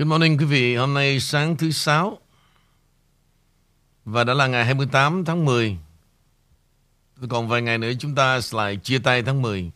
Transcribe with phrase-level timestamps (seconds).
[0.00, 2.18] Good morning quý vị, hôm nay sáng thứ sáu
[4.04, 5.78] và đã là ngày 28 tháng 10.
[7.28, 9.70] Còn vài ngày nữa chúng ta lại chia tay tháng 10.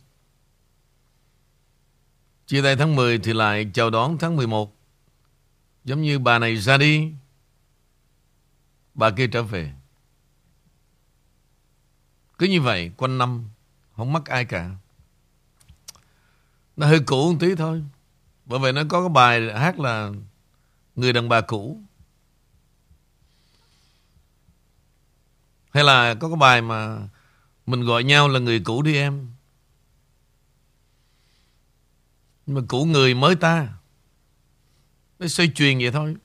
[2.46, 4.77] Chia tay tháng 10 thì lại chào đón tháng 11.
[5.84, 7.12] Giống như bà này ra đi,
[8.95, 9.72] bà kia trở về.
[12.38, 13.48] Cứ như vậy, quanh năm,
[13.96, 14.70] không mắc ai cả.
[16.77, 17.82] Nó hơi cũ một tí thôi.
[18.46, 20.11] Bởi vậy nó có cái bài hát là
[20.96, 21.82] Người đàn bà cũ.
[25.71, 27.08] Hay là có cái bài mà
[27.66, 29.30] mình gọi nhau là người cũ đi em.
[32.47, 33.69] Nhưng mà cũ người mới ta.
[35.19, 36.16] Nó xoay truyền vậy thôi.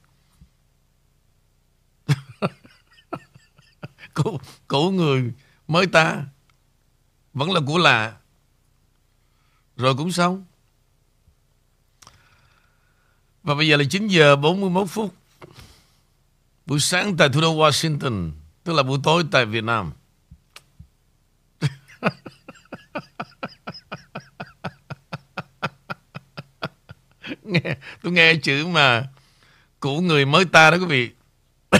[4.13, 5.33] cũ, cũ người
[5.67, 6.25] mới ta.
[7.33, 8.17] Vẫn là của lạ.
[9.75, 10.45] Rồi cũng xong.
[13.43, 15.13] Và bây giờ là 9 giờ 41 phút.
[16.65, 18.31] Buổi sáng tại thủ đô Washington,
[18.63, 19.91] tức là buổi tối tại Việt Nam.
[27.43, 29.07] nghe tôi nghe chữ mà
[29.79, 31.09] của người mới ta đó quý vị.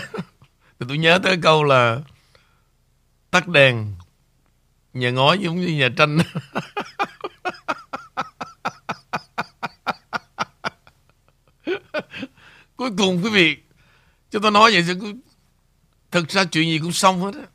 [0.80, 2.00] thì tôi nhớ tới câu là
[3.32, 3.96] tắt đèn
[4.94, 6.18] nhà ngói giống như nhà tranh.
[12.80, 13.58] Cuối cùng quý vị
[14.32, 14.94] Chúng ta nói vậy thì
[16.12, 17.48] Thực ra chuyện gì cũng xong hết á.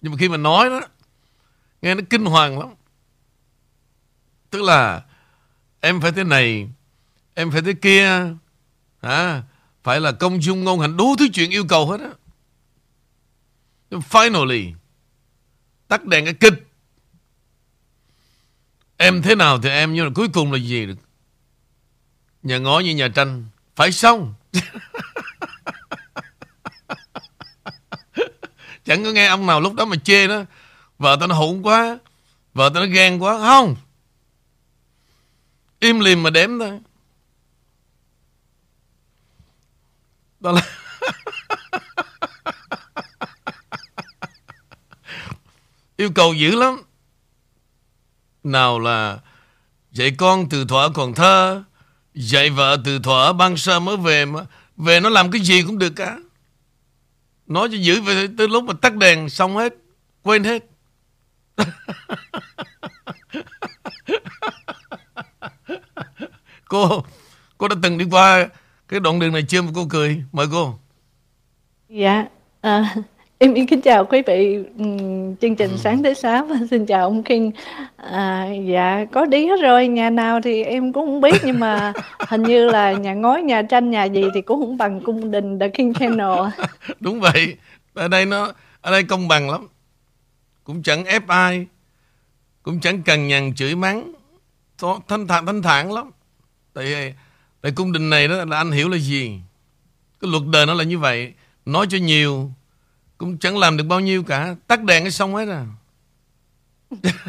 [0.00, 0.80] Nhưng mà khi mà nói đó
[1.82, 2.68] Nghe nó kinh hoàng lắm.
[4.50, 5.04] Tức là
[5.80, 6.68] Em phải thế này
[7.34, 8.34] Em phải thế kia
[9.00, 9.42] à,
[9.82, 12.10] Phải là công dung ngôn hành Đủ thứ chuyện yêu cầu hết á.
[13.90, 14.72] Finally
[15.88, 16.66] Tắt đèn cái kịch.
[18.96, 20.98] Em thế nào thì em Nhưng mà cuối cùng là gì được?
[22.42, 23.46] Nhà ngó như nhà tranh
[23.76, 24.34] phải xong.
[28.84, 30.42] Chẳng có nghe ông nào lúc đó mà chê đó
[30.98, 31.98] Vợ tao nó hụn quá,
[32.54, 33.38] Vợ tao nó ghen quá.
[33.38, 33.76] Không.
[35.80, 36.80] Im lìm mà đếm thôi.
[40.40, 40.62] Đó là
[45.96, 46.82] Yêu cầu dữ lắm.
[48.44, 49.18] Nào là
[49.90, 51.62] Dạy con từ thuở còn thơ
[52.16, 54.40] Dạy vợ từ thỏa ban sơ mới về mà.
[54.76, 56.18] Về nó làm cái gì cũng được cả.
[57.46, 59.74] Nói cho giữ về tới lúc mà tắt đèn xong hết
[60.22, 60.64] Quên hết.
[66.68, 67.04] Cô
[67.58, 68.48] Cô đã từng đi qua
[68.88, 70.22] Cái đoạn đường này chưa mà cô cười?
[70.32, 70.78] Mời cô.
[71.88, 72.24] Dạ
[72.60, 72.94] à,
[73.38, 74.58] Em xin kính chào quý vị
[75.40, 77.50] chương trình sáng thứ sáu và xin chào ông King.
[77.96, 81.92] À, dạ có đi hết rồi, nhà nào thì em cũng không biết nhưng mà
[82.28, 85.58] hình như là nhà ngói, nhà tranh, nhà gì thì cũng không bằng cung đình
[85.58, 86.38] The King Channel.
[87.00, 87.56] Đúng vậy.
[87.94, 89.68] Ở đây nó ở đây công bằng lắm.
[90.64, 91.66] Cũng chẳng ép ai.
[92.62, 94.12] Cũng chẳng cần nhằn chửi mắng.
[95.08, 96.10] Thanh thản thanh thản lắm.
[96.72, 97.14] Tại
[97.60, 99.40] tại cung đình này đó là anh hiểu là gì?
[100.20, 101.32] Cái luật đời nó là như vậy.
[101.66, 102.50] Nói cho nhiều
[103.18, 104.56] cũng chẳng làm được bao nhiêu cả.
[104.66, 105.66] Tắt đèn cái xong hết à.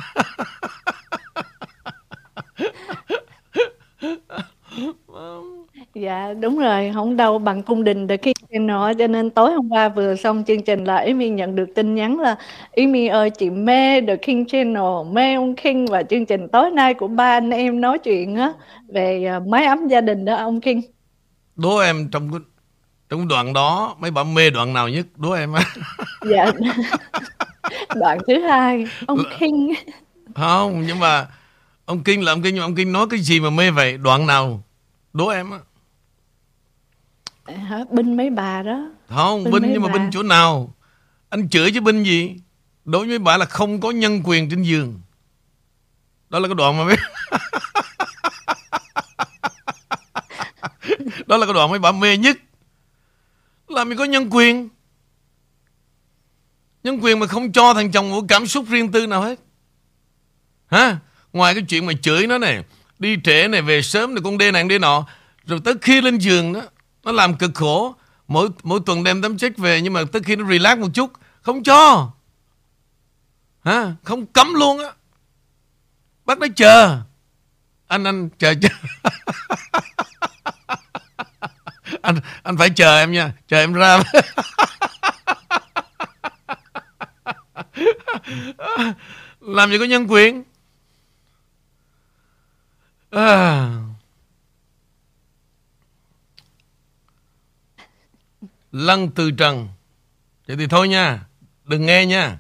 [6.01, 9.69] Dạ đúng rồi, không đâu bằng cung đình The King Channel cho nên tối hôm
[9.69, 12.35] qua vừa xong chương trình là Amy nhận được tin nhắn là
[12.75, 15.85] Amy ơi chị mê The King Channel, mê ông King.
[15.85, 18.53] Và chương trình tối nay của ba anh em nói chuyện á
[18.87, 20.81] về à, mái ấm gia đình đó ông King.
[21.55, 22.29] Đố em trong
[23.09, 25.63] trong đoạn đó mấy bạn mê đoạn nào nhất đố em á?
[26.29, 26.51] Dạ.
[27.95, 29.73] Đoạn thứ hai ông King
[30.35, 31.28] không nhưng mà
[31.85, 33.97] ông Kinh là ông Kinh nhưng mà ông Kinh nói cái gì mà mê vậy?
[33.97, 34.63] Đoạn nào?
[35.13, 35.59] Đố em á.
[37.56, 37.79] Hả?
[37.91, 38.90] Binh mấy bà đó.
[39.09, 39.88] Không binh, binh nhưng bà.
[39.88, 40.74] mà binh chỗ nào?
[41.29, 42.35] Anh chửi chứ binh gì?
[42.85, 45.01] Đối với bà là không có nhân quyền trên giường.
[46.29, 46.95] Đó là cái đoạn mà mấy
[51.27, 52.38] đó là cái đoạn mấy bà mê nhất
[53.69, 54.69] làm gì có nhân quyền?
[56.83, 59.39] Nhân quyền mà không cho thằng chồng một cảm xúc riêng tư nào hết.
[60.67, 60.97] Hả?
[61.33, 62.63] Ngoài cái chuyện mà chửi nó này,
[62.99, 65.05] Đi trễ này, về sớm này, con đê này đê nọ,
[65.45, 66.61] Rồi tới khi lên giường đó,
[67.03, 67.95] Nó làm cực khổ.
[68.27, 71.11] Mỗi mỗi tuần đem tấm check về, Nhưng mà tới khi nó relax một chút,
[71.41, 72.11] Không cho.
[73.63, 73.95] Hả?
[74.03, 74.91] Không cấm luôn á.
[76.25, 77.01] Bắt nó chờ.
[77.87, 78.69] Anh anh, chờ chờ.
[82.07, 84.00] anh anh phải chờ em nha, chờ em ra.
[89.42, 90.44] Làm gì có nhân quyền?
[93.12, 93.69] À.
[98.71, 99.68] lăng từ trần.
[100.48, 101.19] Vậy thì thôi nha,
[101.65, 102.39] Đừng nghe nha.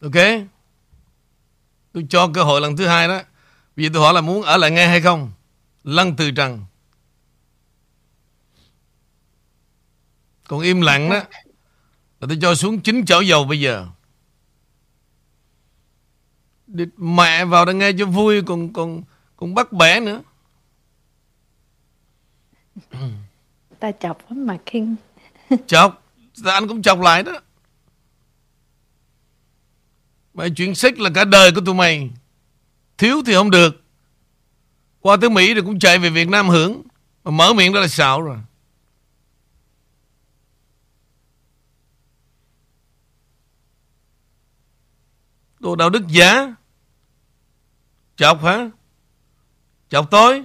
[0.00, 0.14] Ok.
[1.92, 3.20] Tôi cho cơ hội lần thứ hai đó.
[3.76, 5.32] Vì tôi hỏi là muốn ở lại nghe hay không?
[5.84, 6.64] Lăng từ trần.
[10.48, 11.16] Còn im lặng đó.
[12.20, 13.86] Là tôi cho xuống chín chảo dầu bây giờ.
[16.66, 19.02] Địt mẹ vào đây nghe cho vui Còn còn
[19.36, 20.22] còn bắt bẻ nữa.
[23.80, 24.96] Ta chọc lắm mà King.
[25.66, 26.02] Chọc?
[26.44, 27.40] Anh cũng chọc lại đó?
[30.34, 32.10] Mày chuyện xích là cả đời của tụi mày.
[32.98, 33.82] Thiếu thì không được.
[35.00, 36.82] Qua tới Mỹ rồi cũng chạy về Việt Nam hưởng.
[37.24, 38.38] Mà mở miệng đó là xạo rồi
[45.66, 46.54] Đồ đạo đức giả
[48.16, 48.70] Chọc hả
[49.88, 50.44] Chọc tôi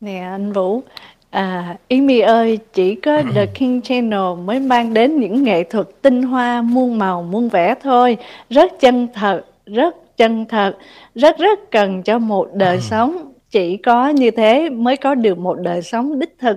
[0.00, 0.82] Nè anh Vũ
[1.30, 6.22] À, Amy ơi, chỉ có The King Channel mới mang đến những nghệ thuật tinh
[6.22, 8.16] hoa muôn màu muôn vẻ thôi.
[8.50, 10.76] Rất chân thật, rất chân thật,
[11.14, 13.32] rất rất cần cho một đời sống.
[13.50, 16.56] Chỉ có như thế mới có được một đời sống đích thực.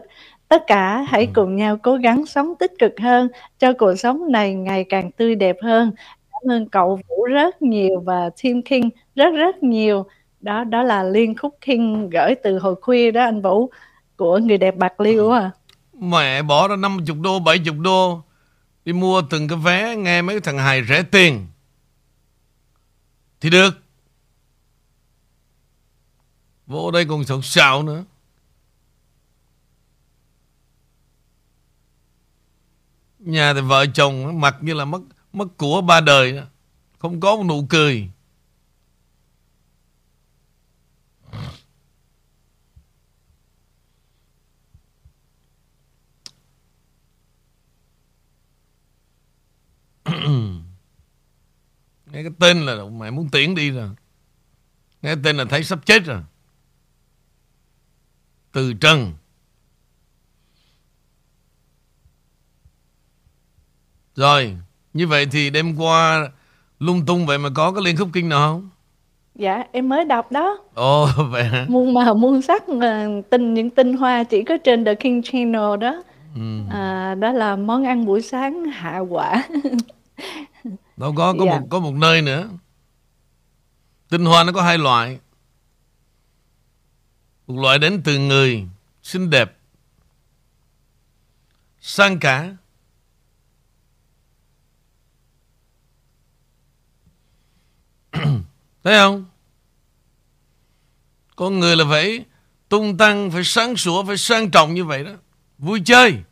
[0.53, 3.29] Tất cả hãy cùng nhau cố gắng sống tích cực hơn
[3.59, 5.91] cho cuộc sống này ngày càng tươi đẹp hơn.
[6.31, 10.05] Cảm ơn cậu Vũ rất nhiều và Team King rất rất nhiều.
[10.41, 13.69] Đó đó là liên khúc King gửi từ hồi khuya đó anh Vũ
[14.15, 15.51] của người đẹp bạc liêu à
[16.00, 18.21] mẹ bỏ ra 50 đô 70 đô
[18.85, 21.47] đi mua từng cái vé nghe mấy thằng hài rẻ tiền.
[23.41, 23.71] Thì được.
[26.67, 28.03] Vô đây còn sầu xạo nữa
[33.25, 35.02] nhà thì vợ chồng mặt như là mất
[35.34, 36.42] mất của ba đời
[37.00, 38.10] không có một nụ cười.
[52.06, 53.90] Nghe cái tên là mày muốn tiễn đi rồi.
[55.02, 56.22] Nghe tên là thấy sắp chết rồi.
[58.52, 59.14] Từ trần.
[64.15, 64.57] Rồi
[64.94, 66.30] như vậy thì đêm qua
[66.80, 68.69] lung tung vậy mà có cái liên khúc kinh nào không?
[69.36, 70.60] Dạ em mới đọc đó.
[70.74, 71.65] Ồ vậy hả?
[71.69, 72.63] Muôn màu muôn sắc
[73.30, 76.04] tinh những tinh hoa chỉ có trên the king channel đó.
[76.36, 76.62] Ừ.
[76.71, 79.48] à, đó là món ăn buổi sáng hạ quả.
[80.98, 81.60] Đâu có có dạ.
[81.60, 82.50] một có một nơi nữa.
[84.10, 85.19] Tinh hoa nó có hai loại.
[87.48, 88.68] Một loại đến từ người
[89.04, 89.57] xinh đẹp
[91.81, 92.56] sang cả
[98.83, 99.25] thấy không?
[101.35, 102.25] Con người là phải
[102.69, 105.12] tung tăng, phải sáng sủa, phải sang trọng như vậy đó.
[105.57, 106.24] Vui chơi.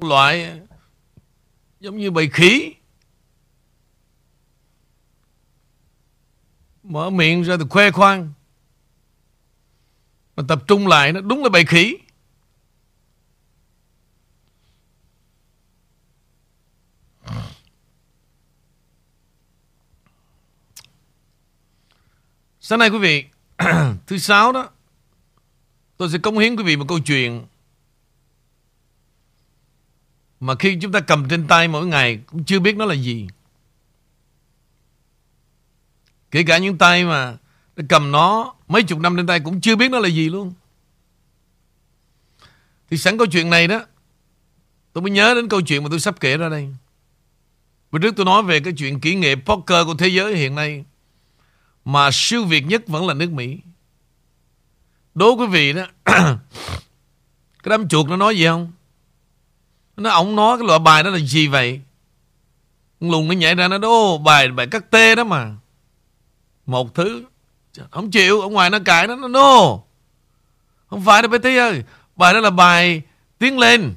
[0.00, 0.60] Loại
[1.80, 2.74] giống như bầy khí
[6.82, 8.32] mở miệng ra thì khoe khoang.
[10.36, 11.96] Mà tập trung lại nó đúng là bầy khí
[22.68, 23.24] sáng nay quý vị,
[24.06, 24.68] thứ sáu đó,
[25.96, 27.46] tôi sẽ cống hiến quý vị một câu chuyện
[30.40, 33.26] mà khi chúng ta cầm trên tay mỗi ngày Cũng chưa biết nó là gì.
[36.30, 37.36] Kể cả những tay mà
[37.88, 40.52] Cầm nó mấy chục năm trên tay Cũng chưa biết nó là gì luôn.
[42.90, 43.86] Thì sẵn câu chuyện này đó,
[44.92, 46.68] Tôi mới nhớ đến câu chuyện mà tôi sắp kể ra đây.
[47.90, 50.84] Bữa trước tôi nói về cái chuyện kỹ nghệ poker của thế giới hiện nay.
[51.86, 53.58] Mà siêu việt nhất vẫn là nước Mỹ.
[55.14, 58.72] Đố quý vị đó, Cái đám chuột nó nói gì không?
[59.96, 61.80] Nó, ông nói cái loại bài đó là gì vậy?
[63.00, 65.56] Lùng nó nhảy ra nó đố, bài bài cắt tê đó mà.
[66.66, 67.24] Một thứ,
[67.90, 69.78] Không chịu, Ở ngoài nó cãi nó Nó no
[70.86, 71.82] Không phải đâu, bé tí ơi.
[72.16, 73.02] Bài đó là bài
[73.38, 73.94] Tiến lên.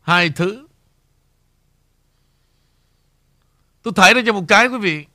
[0.00, 0.66] Hai thứ.
[3.82, 5.06] Tôi thấy ra cho một cái, quý vị.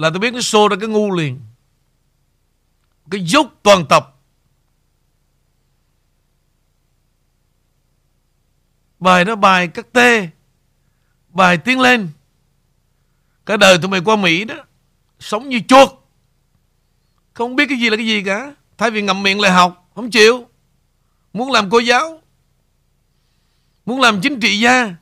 [0.00, 1.40] Là tôi biết nó xô ra cái ngu liền.
[3.10, 4.16] Cái dốc toàn tập.
[8.98, 10.28] Bài đó bài cắt tê.
[11.28, 12.08] Bài tiến lên.
[13.46, 14.54] Cả đời tụi mày qua Mỹ đó,
[15.18, 15.90] Sống như chuột.
[17.32, 18.54] Không biết cái gì là cái gì cả.
[18.78, 20.46] Thay vì ngậm miệng lại học, Không chịu.
[21.32, 22.22] Muốn làm cô giáo.
[23.86, 24.94] Muốn làm chính trị gia.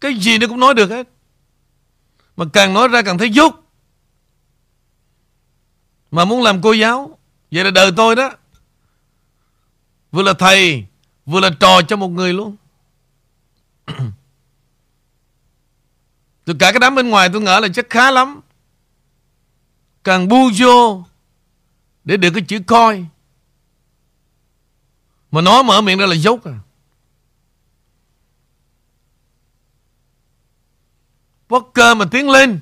[0.00, 1.08] Cái gì nó cũng nói được hết.
[2.36, 3.64] Mà càng nói ra càng thấy dốt.
[6.10, 7.18] Mà muốn làm cô giáo,
[7.50, 8.30] Vậy là đời tôi đó.
[10.12, 10.86] Vừa là thầy,
[11.26, 12.56] Vừa là trò cho một người luôn.
[16.44, 18.40] Từ cả cái đám bên ngoài tôi ngỡ là chắc khá lắm.
[20.04, 21.04] Càng bu vô
[22.04, 23.04] Để được cái chữ coi.
[25.30, 26.58] Mà nói mở miệng ra là dốt à.
[31.48, 32.60] Poker mà tiến lên.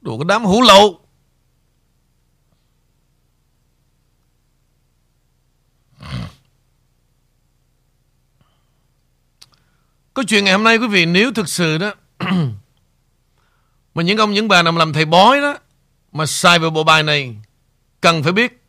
[0.00, 1.00] Đồ cái đám hủ lậu.
[10.14, 11.94] Có chuyện ngày hôm nay quý vị, nếu thực sự đó,
[13.94, 15.58] Mà những ông, những bà nào làm thầy bói đó,
[16.12, 17.36] Mà sai vào bộ bài này,
[18.00, 18.64] Cần phải biết.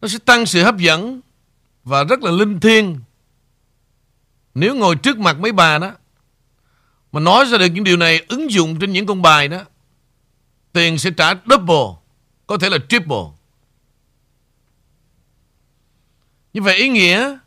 [0.00, 1.20] Nó sẽ tăng sự hấp dẫn
[1.84, 3.00] Và rất là linh thiêng.
[4.54, 5.92] Nếu ngồi trước mặt mấy bà đó,
[7.12, 9.64] Mà nói ra được những điều này, Ứng dụng trên những con bài đó,
[10.72, 12.00] Tiền sẽ trả double,
[12.46, 13.24] Có thể là triple.
[16.52, 17.38] Như vậy ý nghĩa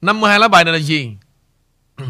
[0.00, 1.16] 52 lá bài này là gì?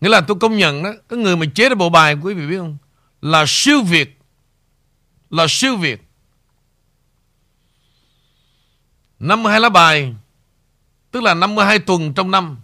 [0.00, 2.46] Nghĩa là tôi công nhận đó, Cái người mà chế ra bộ bài, quý vị
[2.46, 2.76] biết không?
[3.22, 4.18] Là siêu việt,
[5.30, 6.02] Là siêu việt.
[9.18, 10.14] 52 lá bài
[11.10, 12.56] Tức là 52 tuần trong năm.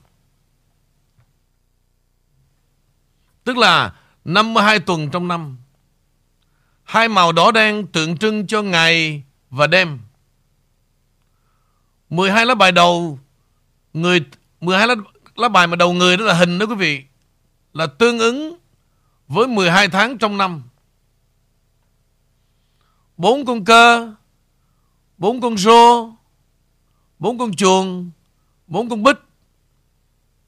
[3.44, 3.94] Tức là
[4.24, 5.56] 52 tuần trong năm.
[6.84, 9.98] Hai màu đỏ đen tượng trưng cho ngày và đêm.
[12.10, 13.18] 12 lá bài đầu
[13.92, 14.24] người
[14.60, 14.94] 12 lá,
[15.36, 17.04] lá bài mà đầu người đó là hình đó quý vị
[17.72, 18.56] là tương ứng
[19.28, 20.62] với 12 tháng trong năm.
[23.16, 24.12] Bốn con cơ,
[25.18, 26.08] bốn con rô,
[27.18, 28.10] bốn con chuồng,
[28.72, 29.16] bốn con bích.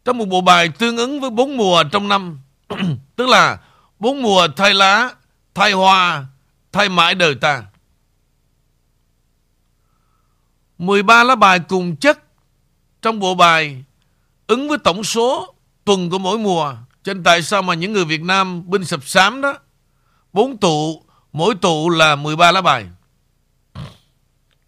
[0.04, 2.40] Trong một bộ bài tương ứng với bốn mùa trong năm.
[3.16, 3.58] Tức là
[3.98, 5.14] bốn mùa thay lá,
[5.54, 6.26] thay hoa,
[6.72, 7.62] thay mãi đời ta.
[10.78, 12.18] 13 lá bài cùng chất
[13.02, 13.84] trong bộ bài
[14.46, 15.54] ứng với tổng số
[15.84, 16.74] tuần của mỗi mùa.
[17.02, 19.58] Cho nên tại sao mà những người Việt Nam binh sập sám đó
[20.32, 21.02] bốn tụ,
[21.32, 22.86] mỗi tụ là 13 lá bài.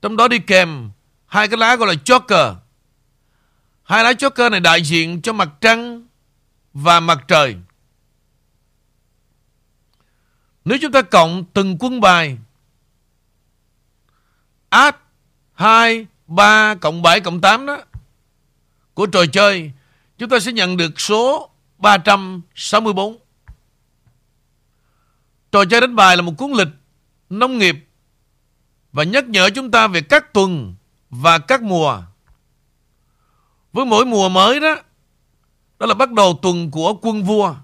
[0.03, 0.91] Trong đó đi kèm
[1.27, 2.55] hai cái lá gọi là Joker.
[3.87, 6.07] Hai lá Joker này đại diện cho mặt trăng
[6.73, 7.57] và mặt trời.
[10.65, 12.39] Nếu chúng ta cộng từng quân bài
[14.69, 14.97] add
[15.55, 17.79] 2, 3 cộng 7 cộng 8 đó
[18.95, 19.73] của trò chơi
[20.19, 23.17] chúng ta sẽ nhận được số 364.
[25.53, 26.69] Trò chơi đánh bài là một cuốn lịch
[27.31, 27.77] nông nghiệp
[28.93, 30.75] và nhắc nhở chúng ta về các tuần
[31.11, 32.03] và các mùa.
[33.77, 34.77] Với mỗi mùa mới đó,
[35.79, 37.55] đó là bắt đầu tuần của quân vua.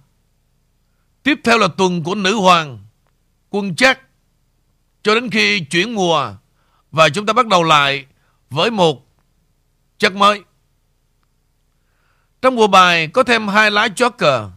[1.23, 2.78] Tiếp theo là tuần của nữ hoàng,
[3.50, 4.00] quân chắc,
[5.02, 6.33] cho đến khi chuyển mùa
[6.90, 8.07] và chúng ta bắt đầu lại
[8.50, 9.07] với một
[9.99, 10.42] chất mới.
[12.42, 14.50] Trong mùa bài có thêm hai lá Joker.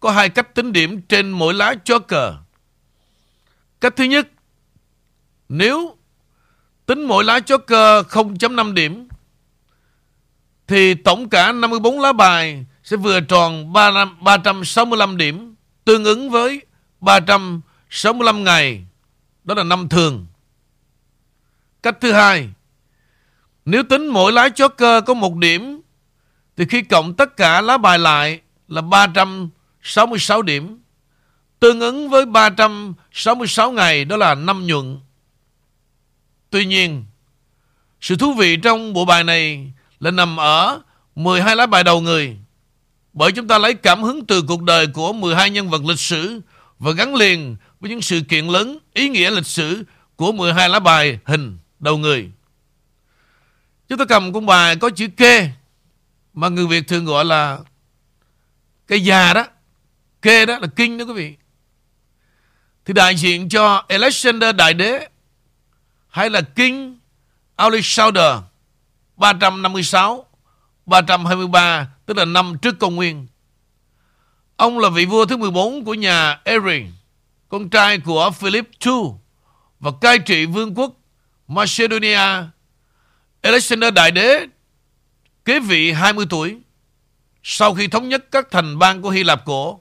[0.00, 2.34] Có hai cách tính điểm trên mỗi lá Joker.
[3.80, 4.28] Cách thứ nhất,
[5.48, 5.96] nếu
[6.86, 9.09] tính mỗi lá Joker 0.5 điểm,
[10.70, 16.62] thì tổng cả 54 lá bài sẽ vừa tròn 365 điểm, tương ứng với
[17.00, 18.84] 365 ngày.
[19.44, 20.26] Đó là năm thường.
[21.82, 22.48] Cách thứ hai,
[23.64, 25.80] nếu tính mỗi lá joker có một điểm,
[26.56, 30.80] thì khi cộng tất cả lá bài lại là 366 điểm,
[31.60, 34.98] tương ứng với 366 ngày, đó là năm nhuận.
[36.50, 37.04] Tuy nhiên,
[38.00, 40.80] sự thú vị trong bộ bài này là nằm ở
[41.14, 42.36] 12 lá bài đầu người.
[43.12, 46.40] Bởi chúng ta lấy cảm hứng từ cuộc đời của 12 nhân vật lịch sử
[46.78, 49.84] và gắn liền với những sự kiện lớn ý nghĩa lịch sử
[50.16, 52.30] của 12 lá bài hình đầu người.
[53.88, 55.50] Chúng ta cầm con bài có chữ kê
[56.34, 57.58] mà người Việt thường gọi là
[58.86, 59.44] cây già đó.
[60.22, 61.36] Kê đó là kinh đó quý vị.
[62.84, 65.08] Thì đại diện cho Alexander Đại Đế
[66.08, 66.98] hay là King
[67.56, 68.34] Alexander
[69.20, 70.26] 356
[70.86, 73.26] 323 tức là năm trước công nguyên.
[74.56, 76.86] Ông là vị vua thứ 14 của nhà Erin,
[77.48, 78.94] con trai của Philip II
[79.80, 80.92] và cai trị vương quốc
[81.48, 82.18] Macedonia,
[83.42, 84.46] Alexander Đại Đế
[85.44, 86.58] kế vị 20 tuổi.
[87.42, 89.80] Sau khi thống nhất các thành bang của Hy Lạp cổ,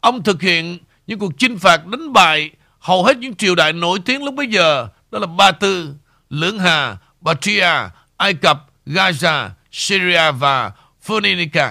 [0.00, 3.98] ông thực hiện những cuộc chinh phạt đánh bại hầu hết những triều đại nổi
[4.04, 5.94] tiếng lúc bấy giờ, đó là Ba Tư,
[6.30, 7.72] Lưỡng Hà, Bactria,
[8.20, 10.72] Ai Cập, Gaza, Syria và
[11.02, 11.66] Phoenicia.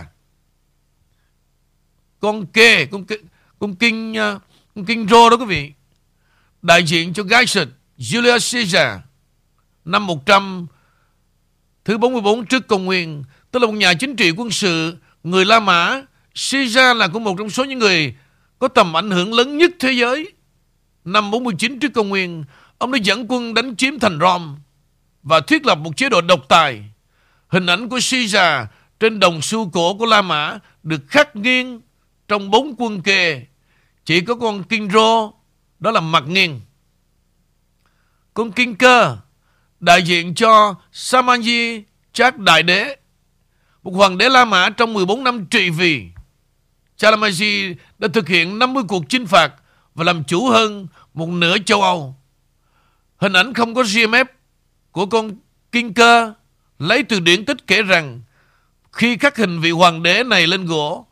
[2.20, 3.16] Con kê, con, kê,
[3.60, 4.40] con kinh ờ,
[4.76, 5.72] con kinh rô đó quý vị,
[6.62, 7.58] đại diện cho Gaius
[7.98, 9.00] Julius Caesar,
[9.86, 10.68] năm 100
[11.86, 15.60] thứ 44 trước công nguyên, tức là một nhà chính trị quân sự người La
[15.60, 16.02] Mã.
[16.52, 18.16] Caesar là cũng một trong số những người
[18.60, 20.32] có tầm ảnh hưởng lớn nhất thế giới.
[21.06, 22.44] Năm 49 trước công nguyên,
[22.78, 24.46] ông đã dẫn quân đánh chiếm thành Rome
[25.24, 26.84] và thiết lập một chế độ độc tài.
[27.48, 28.68] Hình ảnh của Caesar
[29.00, 31.82] trên đồng xu cổ của La Mã được khắc nghiêng
[32.28, 33.46] trong bốn quân kề.
[34.06, 35.34] Chỉ có con Kinh Rô,
[35.80, 36.62] đó là mặt nghiêng.
[38.34, 39.18] Con Kinh Cơ,
[39.80, 41.82] đại diện cho Samanji
[42.14, 42.96] Chát Đại Đế,
[43.84, 46.06] một hoàng đế La Mã trong 14 năm trị vì.
[46.98, 49.54] Chalamaji đã thực hiện 50 cuộc chinh phạt
[49.96, 52.16] và làm chủ hơn một nửa châu Âu.
[53.18, 54.26] Hình ảnh không có GMF
[54.92, 55.32] của con
[55.72, 56.34] Kinh Cơ
[56.80, 58.22] lấy từ điển tích kể rằng
[58.92, 61.08] khi khắc hình vị hoàng đế này lên gỗ,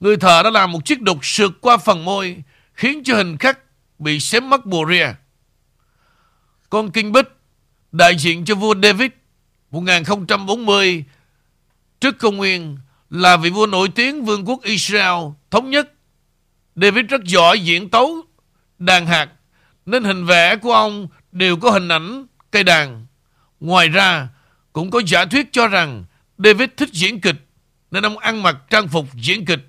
[0.00, 2.42] người thợ đã làm một chiếc đục sượt qua phần môi
[2.74, 3.58] khiến cho hình khắc
[3.98, 5.08] bị xém mất bùa ria.
[6.70, 7.26] Con Kinh Bích
[7.92, 9.10] đại diện cho vua David
[9.70, 11.04] 1040
[12.00, 12.78] trước công nguyên
[13.10, 15.92] là vị vua nổi tiếng vương quốc Israel thống nhất.
[16.76, 18.22] David rất giỏi diễn tấu
[18.78, 19.28] đàn hạt
[19.86, 23.06] nên hình vẽ của ông đều có hình ảnh cây đàn.
[23.62, 24.28] Ngoài ra,
[24.72, 26.04] cũng có giả thuyết cho rằng
[26.38, 27.36] David thích diễn kịch
[27.90, 29.68] nên ông ăn mặc trang phục diễn kịch.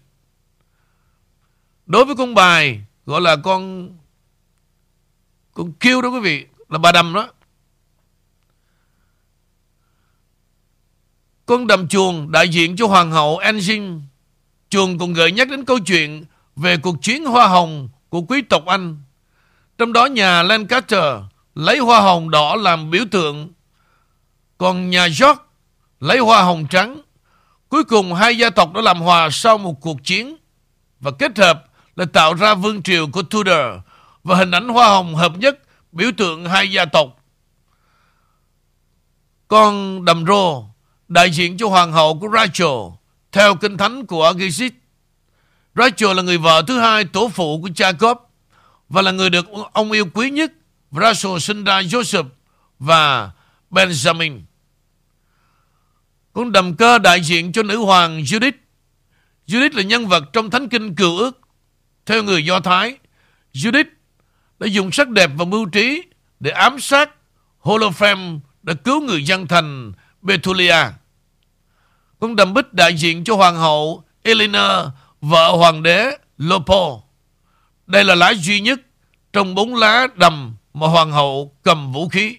[1.85, 3.89] Đối với con bài gọi là con
[5.53, 7.29] con kêu đó quý vị là bà đầm đó.
[11.45, 14.01] Con đầm chuồng đại diện cho hoàng hậu Anjing.
[14.69, 18.65] Chuồng còn gợi nhắc đến câu chuyện về cuộc chiến hoa hồng của quý tộc
[18.65, 18.97] Anh.
[19.77, 21.03] Trong đó nhà Lancaster
[21.55, 23.53] lấy hoa hồng đỏ làm biểu tượng,
[24.63, 25.41] còn nhà York
[25.99, 27.01] lấy hoa hồng trắng.
[27.69, 30.35] Cuối cùng hai gia tộc đã làm hòa sau một cuộc chiến
[30.99, 33.81] và kết hợp là tạo ra vương triều của Tudor
[34.23, 35.59] và hình ảnh hoa hồng hợp nhất
[35.91, 37.23] biểu tượng hai gia tộc.
[39.47, 40.63] Con đầm rô,
[41.07, 42.77] đại diện cho hoàng hậu của Rachel,
[43.31, 44.73] theo kinh thánh của Agisit
[45.75, 48.15] Rachel là người vợ thứ hai tổ phụ của Jacob
[48.89, 50.51] và là người được ông yêu quý nhất.
[50.91, 52.29] Rachel sinh ra Joseph
[52.79, 53.31] và
[53.71, 54.41] Benjamin.
[56.33, 58.51] Con đầm cơ đại diện cho nữ hoàng Judith.
[59.47, 61.39] Judith là nhân vật trong thánh kinh cựu ước.
[62.05, 62.97] Theo người Do Thái,
[63.53, 63.85] Judith
[64.59, 66.03] đã dùng sắc đẹp và mưu trí
[66.39, 67.09] để ám sát
[67.61, 69.91] Holofem đã cứu người dân thành
[70.21, 70.85] Bethulia.
[72.19, 74.87] Con đầm bích đại diện cho hoàng hậu Eleanor,
[75.21, 76.99] vợ hoàng đế Lopo.
[77.87, 78.79] Đây là lá duy nhất
[79.33, 82.37] trong bốn lá đầm mà hoàng hậu cầm vũ khí.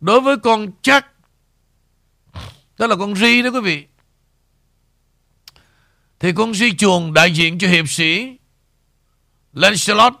[0.00, 1.06] Đối với con chắc,
[2.78, 3.86] đó là con ri đó quý vị.
[6.20, 8.36] Thì con ri chuồng đại diện cho hiệp sĩ
[9.52, 10.12] Lancelot,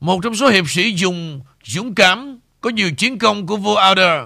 [0.00, 4.20] một trong số hiệp sĩ dùng dũng cảm có nhiều chiến công của vua Alder.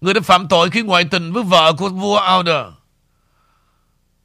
[0.00, 2.66] Người đã phạm tội khi ngoại tình với vợ của vua Alder.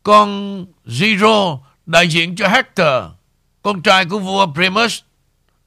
[0.04, 3.04] Con Zero đại diện cho Hector,
[3.62, 5.00] con trai của vua Primus,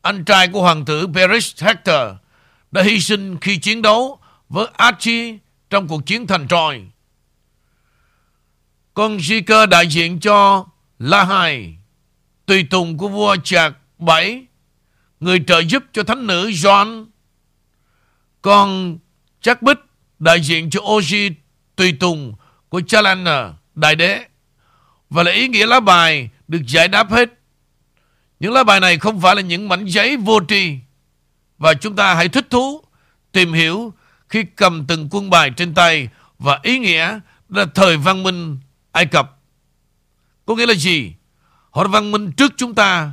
[0.02, 2.12] anh trai của hoàng tử Paris Hector,
[2.70, 4.18] đã hy sinh khi chiến đấu
[4.48, 5.38] với Archie
[5.70, 6.80] trong cuộc chiến thành Troy.
[8.94, 10.66] Con Zika đại diện cho
[10.98, 11.76] La Hai,
[12.46, 14.46] tùy tùng của vua Chạc Bảy,
[15.20, 17.06] người trợ giúp cho thánh nữ John.
[18.42, 18.98] Con
[19.40, 19.78] Chắc Bích
[20.18, 21.32] đại diện cho Oji
[21.76, 22.34] tùy tùng
[22.68, 24.24] của Chalana, đại đế.
[25.10, 27.28] Và là ý nghĩa lá bài được giải đáp hết.
[28.40, 30.78] Những lá bài này không phải là những mảnh giấy vô tri.
[31.58, 32.84] Và chúng ta hãy thích thú
[33.32, 33.92] tìm hiểu
[34.30, 38.58] khi cầm từng quân bài trên tay và ý nghĩa là thời văn minh
[38.92, 39.38] Ai Cập.
[40.46, 41.14] Có nghĩa là gì?
[41.70, 43.12] Họ văn minh trước chúng ta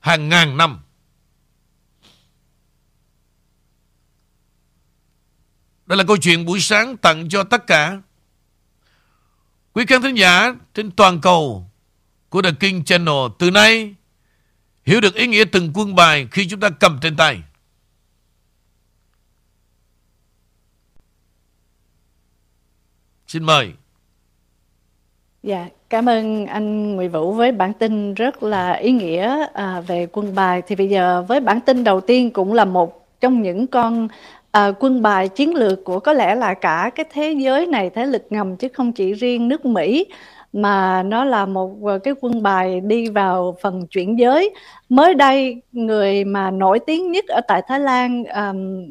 [0.00, 0.80] hàng ngàn năm.
[5.86, 8.00] Đây là câu chuyện buổi sáng tặng cho tất cả
[9.72, 11.70] quý khán thính giả trên toàn cầu
[12.28, 13.14] của The King Channel.
[13.38, 13.94] Từ nay,
[14.84, 17.42] hiểu được ý nghĩa từng quân bài khi chúng ta cầm trên tay.
[23.34, 23.72] Xin mời.
[25.42, 30.06] Dạ, cảm ơn anh Nguyễn Vũ với bản tin rất là ý nghĩa à, về
[30.12, 30.62] quân bài.
[30.66, 34.08] Thì bây giờ với bản tin đầu tiên cũng là một trong những con
[34.50, 38.06] à, quân bài chiến lược của có lẽ là cả cái thế giới này thế
[38.06, 40.06] lực ngầm chứ không chỉ riêng nước Mỹ
[40.52, 44.54] mà nó là một à, cái quân bài đi vào phần chuyển giới
[44.88, 48.86] mới đây người mà nổi tiếng nhất ở tại Thái Lan um,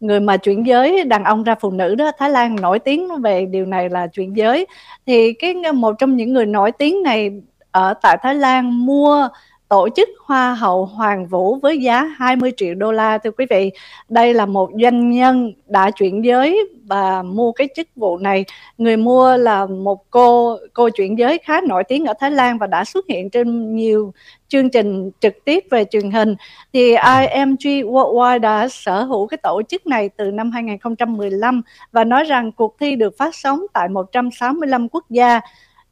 [0.00, 3.46] người mà chuyển giới, đàn ông ra phụ nữ đó, Thái Lan nổi tiếng về
[3.46, 4.66] điều này là chuyển giới.
[5.06, 7.30] Thì cái, một trong những người nổi tiếng này
[7.70, 9.28] ở tại Thái Lan mua
[9.68, 13.70] tổ chức Hoa hậu Hoàng Vũ với giá 20 triệu đô la, thưa quý vị.
[14.08, 18.44] Đây là một doanh nhân đã chuyển giới và mua cái chức vụ này.
[18.78, 22.66] Người mua là một cô cô chuyển giới khá nổi tiếng ở Thái Lan và
[22.66, 24.12] đã xuất hiện trên nhiều
[24.48, 26.34] chương trình trực tiếp về truyền hình.
[26.72, 32.24] Thì IMG Worldwide đã sở hữu cái tổ chức này từ năm 2015 và nói
[32.24, 35.40] rằng cuộc thi được phát sóng tại 165 quốc gia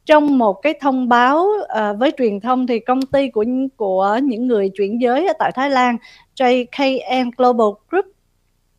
[0.07, 4.47] trong một cái thông báo uh, với truyền thông thì công ty của của những
[4.47, 5.97] người chuyển giới ở tại Thái Lan
[6.35, 8.05] JKN Global Group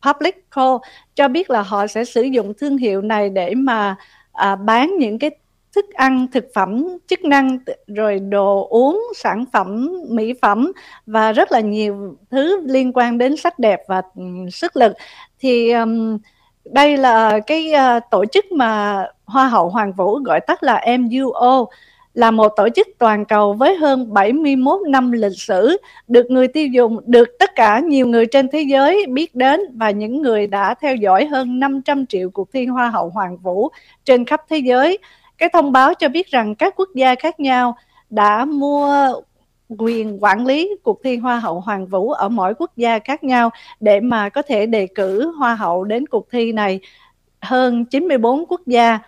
[0.05, 0.79] Public Co
[1.15, 3.95] cho biết là họ sẽ sử dụng thương hiệu này để mà
[4.31, 5.31] à, bán những cái
[5.75, 10.71] thức ăn thực phẩm chức năng rồi đồ uống sản phẩm mỹ phẩm
[11.05, 14.93] và rất là nhiều thứ liên quan đến sắc đẹp và um, sức lực.
[15.39, 16.17] Thì um,
[16.73, 21.65] đây là cái uh, tổ chức mà Hoa hậu Hoàng Vũ gọi tắt là MUO
[22.13, 25.77] là một tổ chức toàn cầu với hơn 71 năm lịch sử,
[26.07, 29.91] được người tiêu dùng, được tất cả nhiều người trên thế giới biết đến và
[29.91, 33.69] những người đã theo dõi hơn 500 triệu cuộc thi Hoa hậu Hoàng Vũ
[34.05, 34.97] trên khắp thế giới.
[35.37, 37.75] Cái thông báo cho biết rằng các quốc gia khác nhau
[38.09, 39.13] đã mua
[39.77, 43.49] quyền quản lý cuộc thi Hoa hậu Hoàng Vũ ở mỗi quốc gia khác nhau
[43.79, 46.79] để mà có thể đề cử Hoa hậu đến cuộc thi này
[47.41, 48.99] hơn 94 quốc gia.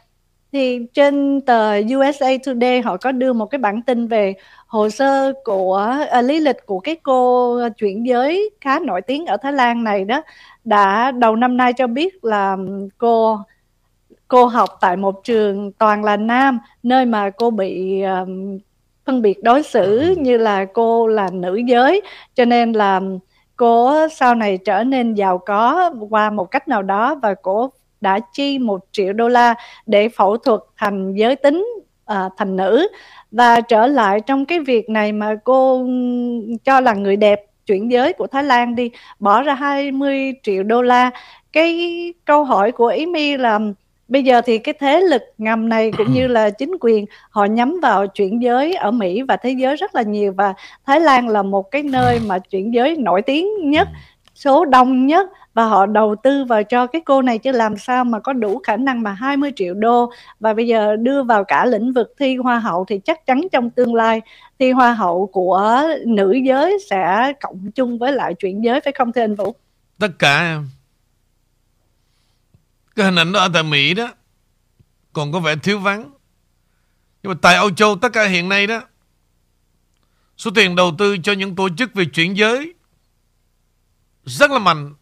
[0.52, 4.34] Thì trên tờ USA Today họ có đưa một cái bản tin về
[4.68, 9.38] hồ sơ của à, lý lịch của cái cô chuyển giới khá nổi tiếng ở
[9.38, 10.22] Thái Lan này đó
[10.64, 12.58] đã đầu năm nay cho biết là
[12.98, 13.38] cô
[14.28, 18.60] cô học tại một trường toàn là nam nơi mà cô bị um,
[19.06, 22.02] phân biệt đối xử như là cô là nữ giới.
[22.36, 23.02] Cho nên là
[23.56, 28.20] cô sau này trở nên giàu có qua một cách nào đó và cô đã
[28.34, 31.68] chi một triệu đô la để phẫu thuật thành giới tính
[32.06, 32.88] à, thành nữ.
[33.32, 35.88] Và trở lại trong cái việc này mà cô
[36.64, 40.82] cho là người đẹp chuyển giới của Thái Lan đi bỏ ra 20 triệu đô
[40.82, 41.12] la.
[41.54, 43.60] Cái câu hỏi của Ý Mi là
[44.12, 47.80] bây giờ thì cái thế lực ngầm này cũng như là chính quyền, họ nhắm
[47.82, 50.54] vào chuyển giới ở Mỹ và thế giới rất là nhiều và
[50.86, 53.88] Thái Lan là một cái nơi mà chuyển giới nổi tiếng nhất,
[54.36, 58.04] số đông nhất và họ đầu tư vào cho cái cô này chứ làm sao
[58.04, 61.66] mà có đủ khả năng mà 20 triệu đô và bây giờ đưa vào cả
[61.66, 64.22] lĩnh vực thi hoa hậu thì chắc chắn trong tương lai
[64.60, 69.12] thi hoa hậu của nữ giới sẽ cộng chung với lại chuyển giới, phải không
[69.12, 69.56] thưa anh Vũ?
[70.00, 70.60] Tất cả
[73.02, 74.14] cái hình ảnh đó ở tại Mỹ đó,
[75.14, 76.14] còn có vẻ thiếu vắng.
[77.24, 78.82] Nhưng mà tại Âu Châu, tất cả hiện nay đó,
[80.38, 82.74] số tiền đầu tư cho những tổ chức về chuyển giới
[84.26, 84.94] rất là mạnh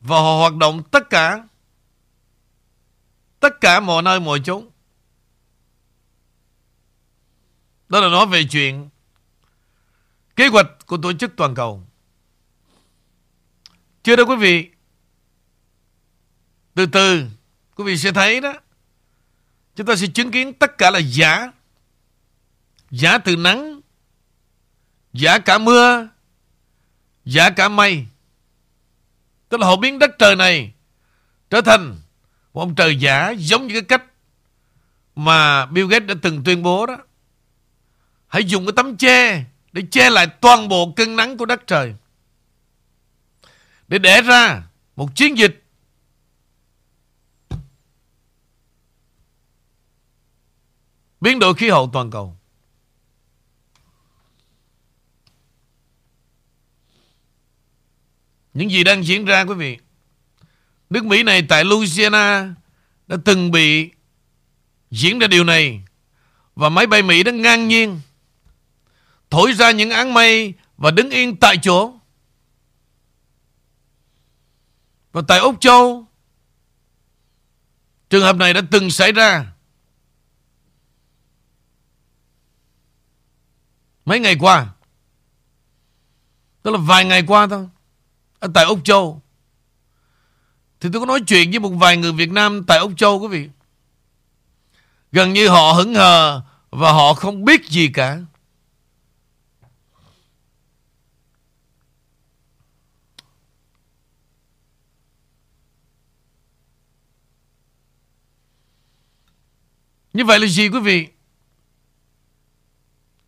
[0.00, 1.48] và họ hoạt động tất cả
[3.40, 4.62] tất cả mọi nơi mọi chỗ
[7.88, 8.88] đó là nói về chuyện
[10.36, 11.86] kế hoạch của tổ chức toàn cầu.
[14.02, 14.70] Chưa đâu quý vị
[16.78, 17.26] từ từ,
[17.74, 18.54] quý vị sẽ thấy đó
[19.76, 21.52] chúng ta sẽ chứng kiến tất cả là giả
[22.90, 23.80] giả từ nắng,
[25.12, 26.08] giả cả mưa,
[27.24, 28.06] giả cả mây
[29.48, 30.72] Tức là họ biến đất trời này
[31.50, 31.96] trở thành
[32.52, 34.04] một ông trời giả giống như cái cách
[35.16, 36.96] mà Bill Gates đã từng tuyên bố đó.
[38.28, 41.94] Hãy dùng cái tấm che để che lại toàn bộ cân nắng của đất trời.
[43.88, 44.62] Để đẻ ra
[44.96, 45.64] một chiến dịch
[51.20, 52.36] biến đổi khí hậu toàn cầu.
[58.54, 59.78] Những gì đang diễn ra, quý vị,
[60.90, 62.54] Nước Mỹ này tại Louisiana
[63.06, 63.90] Đã từng bị
[64.90, 65.82] Diễn ra điều này
[66.54, 68.00] Và máy bay Mỹ đã ngang nhiên
[69.30, 71.94] Thổi ra những áng mây Và đứng yên tại chỗ
[75.12, 76.06] Và tại Úc Châu,
[78.10, 79.52] Trường hợp này đã từng xảy ra
[84.08, 84.66] Mấy ngày qua
[86.62, 87.68] Tức là vài ngày qua thôi
[88.38, 89.22] ở tại Úc Châu.
[90.80, 93.28] Thì tôi có nói chuyện với một vài người Việt Nam tại Úc Châu, quý
[93.28, 93.48] vị.
[95.12, 98.18] Gần như họ hững hờ và họ không biết gì cả.
[110.12, 111.08] Như vậy là gì, quý vị?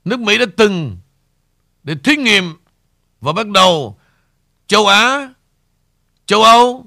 [0.04, 0.98] Nước Mỹ đã từng
[1.82, 2.56] để thí nghiệm
[3.20, 3.98] và bắt đầu
[4.66, 5.34] châu Á
[6.26, 6.86] châu Âu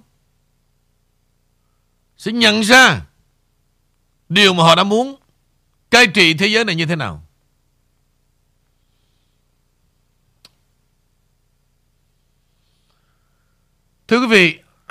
[2.18, 3.06] sẽ nhận ra
[4.30, 5.16] điều mà họ đã muốn
[5.92, 7.24] cai trị thế giới này như thế nào.
[14.08, 14.60] Thưa quý vị,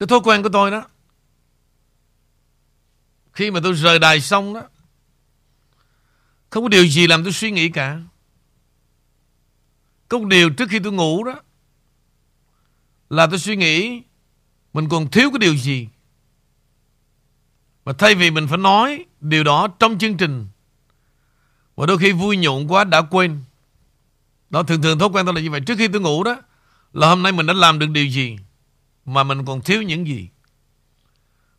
[0.00, 0.88] cái thói quen của tôi đó,
[3.32, 4.62] khi mà tôi rời đài xong đó,
[6.50, 8.00] không có điều gì làm tôi suy nghĩ cả.
[10.08, 11.34] Có một điều trước khi tôi ngủ đó,
[13.10, 14.02] là tôi suy nghĩ
[14.72, 15.88] mình còn thiếu cái điều gì.
[17.84, 20.46] Mà thay vì mình phải nói điều đó trong chương trình,
[21.76, 23.40] và đôi khi vui nhộn quá đã quên.
[24.50, 25.60] Đó thường thường thói quen tôi là như vậy.
[25.60, 26.42] Trước khi tôi ngủ đó,
[26.92, 28.38] là hôm nay mình đã làm được điều gì,
[29.04, 30.28] mà mình còn thiếu những gì.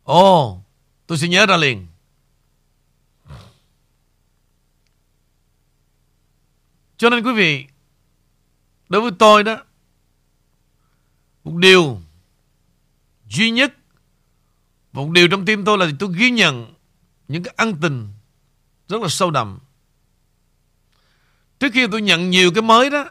[0.02, 0.62] Ồ, oh,
[1.06, 1.86] tôi sẽ nhớ ra liền.
[7.00, 7.66] Cho nên quý vị,
[8.88, 9.56] đối với tôi đó,
[11.44, 12.00] một điều
[13.26, 13.74] duy nhất,
[14.92, 16.74] một điều trong tim tôi là tôi ghi nhận
[17.28, 18.08] những cái ân tình
[18.88, 19.58] rất là sâu đậm.
[21.60, 23.10] Trước khi tôi nhận nhiều cái mới đó,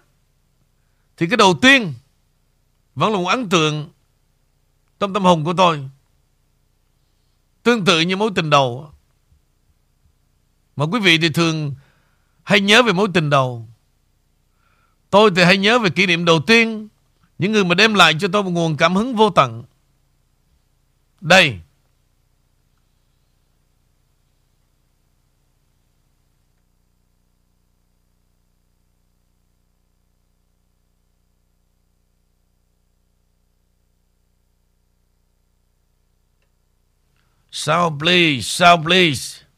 [1.17, 1.93] thì cái đầu tiên
[2.95, 3.89] vẫn là một ấn tượng
[4.99, 5.89] trong tâm hồn của tôi.
[7.63, 8.93] Tương tự như mối tình đầu.
[10.75, 11.75] Mà quý vị thì thường
[12.43, 13.68] hay nhớ về mối tình đầu.
[15.09, 16.87] Tôi thì hay nhớ về kỷ niệm đầu tiên
[17.37, 19.63] Những người mà đem lại cho tôi một nguồn cảm hứng vô tận.
[21.21, 21.59] Đây.
[37.51, 39.48] Sao please, sao please?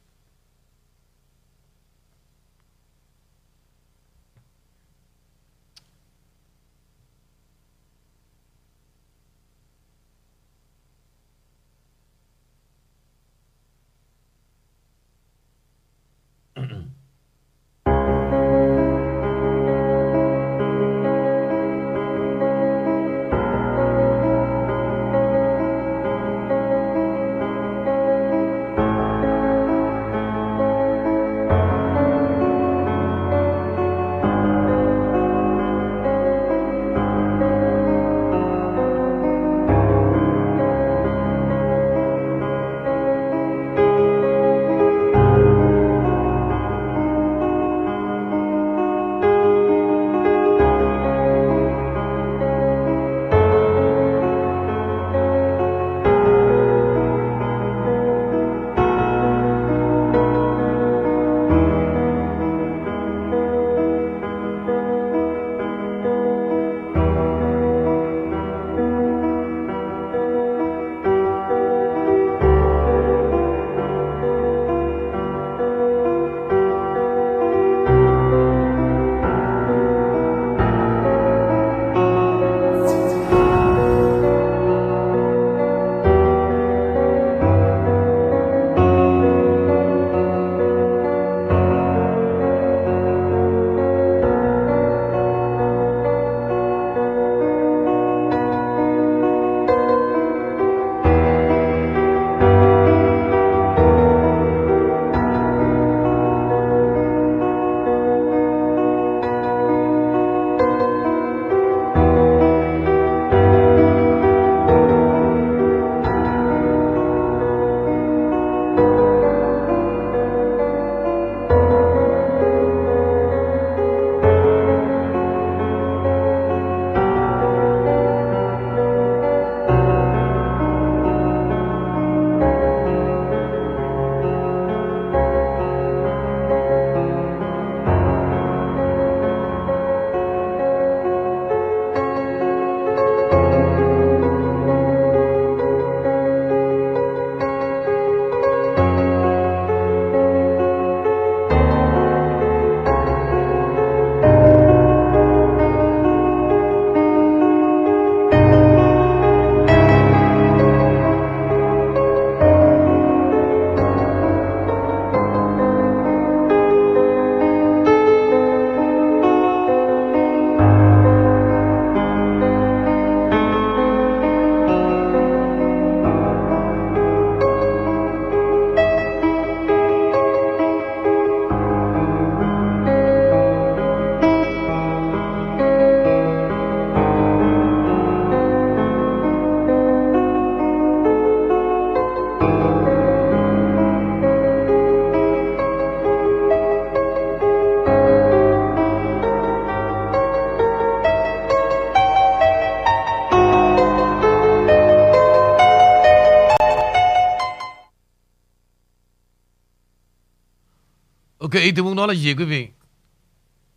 [211.62, 212.68] Ok, ý tôi muốn nói là gì quý vị?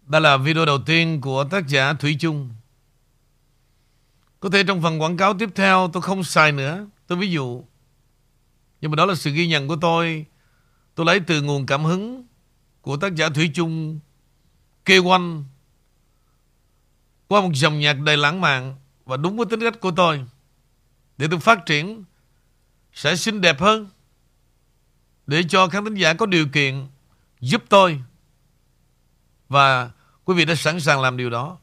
[0.07, 2.51] Đây là video đầu tiên của tác giả Thủy Chung.
[4.41, 6.87] Có thể trong phần quảng cáo tiếp theo tôi không xài nữa.
[7.07, 7.65] Tôi ví dụ.
[8.81, 10.27] Nhưng mà đó là sự ghi nhận của tôi.
[10.95, 12.25] Tôi lấy từ nguồn cảm hứng
[12.81, 14.01] của tác giả Thủy Chung
[14.85, 15.45] kêu quanh
[17.29, 20.25] qua một dòng nhạc đầy lãng mạn và đúng với tính cách của tôi
[21.19, 22.05] để tôi phát triển
[22.93, 23.89] sẽ xinh đẹp hơn
[25.27, 26.87] để cho khán thính giả có điều kiện
[27.41, 28.03] giúp tôi.
[29.49, 29.91] Và
[30.25, 31.59] quý vị đã sẵn sàng làm điều đó.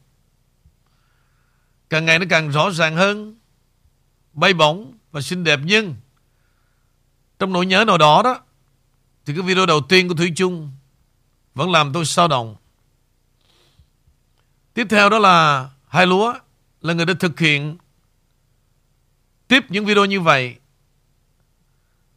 [1.90, 3.38] Càng ngày nó càng rõ ràng hơn,
[4.32, 5.60] bay bổng và xinh đẹp.
[5.64, 5.94] Nhưng
[7.38, 8.40] trong nỗi nhớ nào đó đó,
[9.26, 10.70] thì cái video đầu tiên của Thủy Chung
[11.54, 12.56] vẫn làm tôi sao động.
[14.74, 16.34] Tiếp theo đó là hai lúa
[16.80, 17.78] là người đã thực hiện
[19.48, 20.56] tiếp những video như vậy.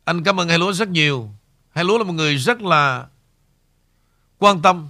[0.04, 1.30] Anh cảm ơn hai lúa rất nhiều.
[1.70, 3.08] Hai lúa là một người rất là
[4.40, 4.90] quan tâm.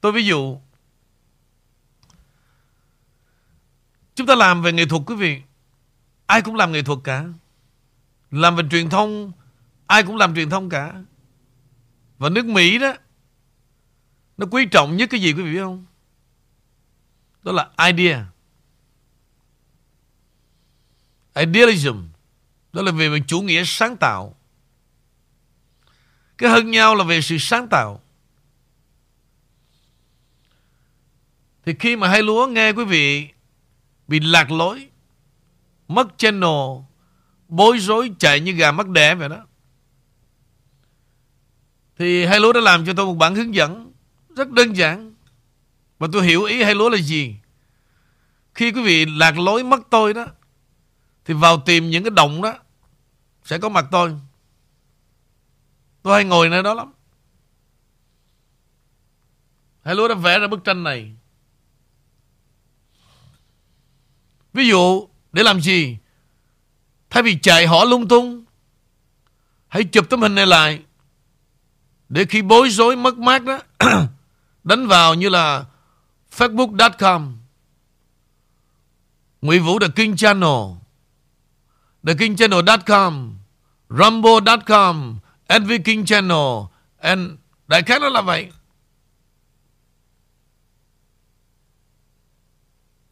[0.00, 0.60] Tôi ví dụ
[4.14, 5.42] chúng ta làm về nghệ thuật quý vị.
[6.26, 7.24] Ai cũng làm nghệ thuật cả.
[8.30, 9.32] Làm về truyền thông
[9.90, 11.02] ai cũng làm truyền thông cả.
[12.18, 12.94] Và nước Mỹ đó
[14.36, 15.86] nó quý trọng nhất cái gì quý vị biết không?
[17.42, 18.26] Đó là idea.
[21.34, 21.96] Idealism
[22.72, 24.39] đó là về, về chủ nghĩa sáng tạo
[26.40, 28.00] cái hơn nhau là về sự sáng tạo.
[31.64, 33.28] Thì khi mà hai lúa nghe quý vị
[34.08, 34.88] bị lạc lối,
[35.88, 36.82] mất channel,
[37.48, 39.46] bối rối chạy như gà mất đẻ vậy đó,
[41.98, 43.92] thì hai lúa đã làm cho tôi một bản hướng dẫn
[44.36, 45.14] rất đơn giản.
[45.98, 47.36] Và tôi hiểu ý hai lúa là gì.
[48.54, 50.26] Khi quý vị lạc lối mất tôi đó,
[51.24, 52.54] thì vào tìm những cái động đó,
[53.44, 54.16] sẽ có mặt tôi
[56.02, 56.92] tôi hay ngồi nơi đó lắm.
[59.84, 61.12] Hãy lúa đã vẽ ra bức tranh này.
[64.52, 65.98] Ví dụ, để làm gì?
[67.10, 68.44] Thay vì chạy họ lung tung,
[69.68, 70.82] hãy chụp tấm hình này lại.
[72.08, 73.58] Để khi bối rối, mất mát đó,
[74.64, 75.64] đánh vào như là
[76.36, 77.36] facebook.com
[79.40, 80.76] Nguyễn Vũ The King Channel,
[82.06, 83.34] The King Channel.com
[83.90, 85.18] Rumble.com
[85.58, 86.66] NV King Channel.
[86.98, 87.30] And
[87.68, 88.52] đại khái nó là vậy.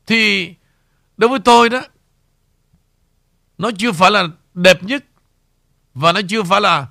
[0.07, 0.55] Thì,
[1.17, 1.83] đối với tôi đó,
[3.59, 5.05] nó chưa phải là đẹp nhất
[5.95, 6.87] và nó chưa phải là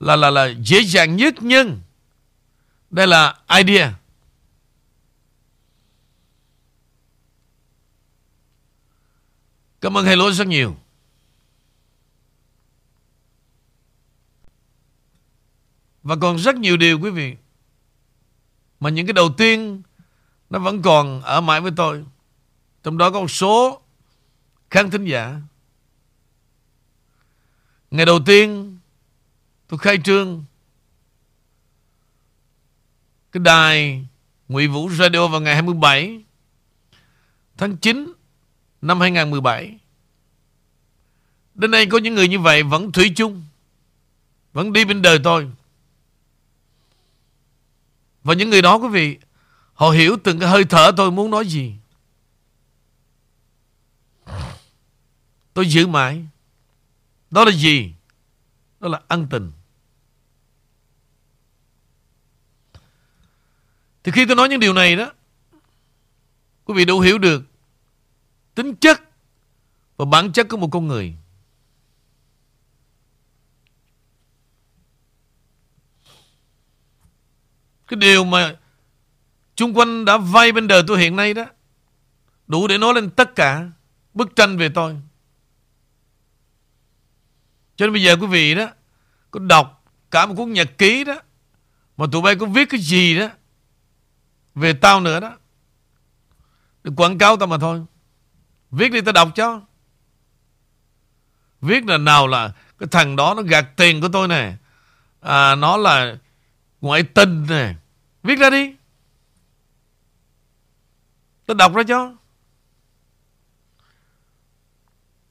[0.00, 1.80] là là là dễ dàng nhất, nhưng
[2.90, 3.94] đây là idea.
[9.80, 10.76] Cảm ơn hello rất nhiều.
[16.02, 17.36] Và còn rất nhiều điều quý vị
[18.80, 19.82] mà những cái đầu tiên
[20.50, 22.04] nó vẫn còn ở mãi với tôi
[22.82, 23.80] trong đó có một số
[24.70, 25.40] khán thính giả
[27.90, 28.78] ngày đầu tiên
[29.68, 30.44] tôi khai trương
[33.32, 34.06] cái đài
[34.48, 36.22] Ngụy Vũ Radio vào ngày 27
[37.56, 38.12] tháng 9
[38.82, 39.78] năm 2017.
[41.54, 43.42] Đến nay có những người như vậy vẫn thủy chung,
[44.52, 45.50] vẫn đi bên đời tôi.
[48.24, 49.18] Và những người đó quý vị,
[49.74, 51.74] họ hiểu từng cái hơi thở tôi muốn nói gì.
[55.54, 56.26] Tôi giữ mãi.
[57.30, 57.94] Đó là gì?
[58.80, 59.52] Đó là ân tình.
[64.04, 65.12] Thì khi tôi nói những điều này đó
[66.64, 67.42] Quý vị đủ hiểu được
[68.54, 69.00] Tính chất
[69.96, 71.14] Và bản chất của một con người
[77.88, 78.56] Cái điều mà
[79.56, 81.44] Trung quanh đã vay bên đời tôi hiện nay đó
[82.46, 83.70] Đủ để nói lên tất cả
[84.14, 84.96] Bức tranh về tôi.
[87.76, 88.68] Cho nên bây giờ quý vị đó
[89.30, 91.20] Có đọc cả một cuốn nhật ký đó
[91.96, 93.28] Mà tụi bay có viết cái gì đó
[94.54, 95.36] về tao nữa đó
[96.84, 97.84] Để quảng cáo tao mà thôi.
[98.70, 99.60] Viết đi tao đọc cho.
[101.60, 104.54] Viết là nào là Cái thằng đó nó gạt tiền của tôi nè.
[105.20, 106.16] À, Nó là
[106.82, 107.74] Ngoại tình nè
[108.22, 108.74] Viết ra đi
[111.46, 112.12] Tao đọc ra cho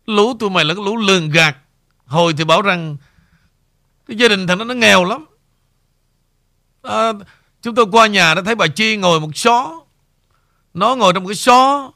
[0.06, 1.58] Lũ tụi mày là cái lũ lường gạt
[2.06, 2.98] Hồi thì bảo rằng
[4.06, 5.26] Cái gia đình thằng nó nó nghèo lắm
[6.82, 7.14] à,
[7.62, 9.82] Chúng tôi qua nhà đã thấy bà Chi ngồi một xó.
[10.74, 11.92] Nó ngồi trong một cái xó.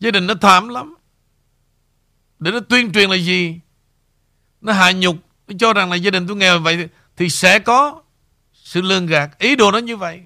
[0.00, 0.94] Gia đình nó thảm lắm.
[2.38, 3.60] Để nó tuyên truyền là gì?
[4.60, 5.16] Nó hạ nhục.
[5.48, 8.02] Nó cho rằng là gia đình tôi nghèo vậy thì sẽ có
[8.70, 10.22] sự lường gạt, Ý đồ nó như vậy.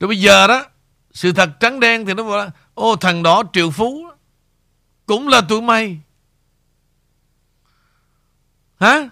[0.00, 0.64] Rồi bây giờ đó,
[1.12, 4.10] Sự thật trắng đen thì nó bảo là, Ô, thằng đó triệu phú
[5.06, 6.00] Cũng là tụi mày.
[8.80, 9.08] Hả?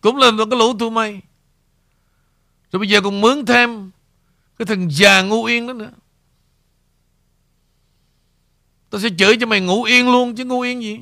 [0.00, 1.22] Cũng là cái lũ tụi mày.
[2.72, 3.90] Rồi bây giờ còn mướn thêm
[4.58, 5.90] Cái thằng già ngu yên đó nữa.
[8.90, 11.00] Tao sẽ chửi cho mày ngủ yên luôn Chứ ngu yên gì?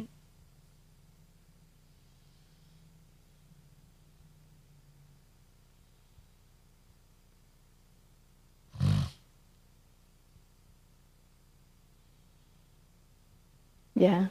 [13.95, 14.24] Dạ.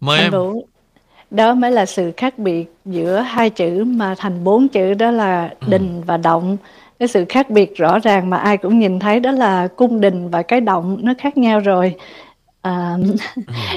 [0.00, 0.32] Mời Anh em.
[0.32, 0.66] Vũ
[1.30, 5.54] đó mới là sự khác biệt giữa hai chữ mà thành bốn chữ đó là
[5.60, 5.66] ừ.
[5.70, 6.56] đình và động.
[6.98, 10.30] Cái sự khác biệt rõ ràng mà ai cũng nhìn thấy đó là cung đình
[10.30, 11.94] và cái động nó khác nhau rồi
[12.62, 12.96] à,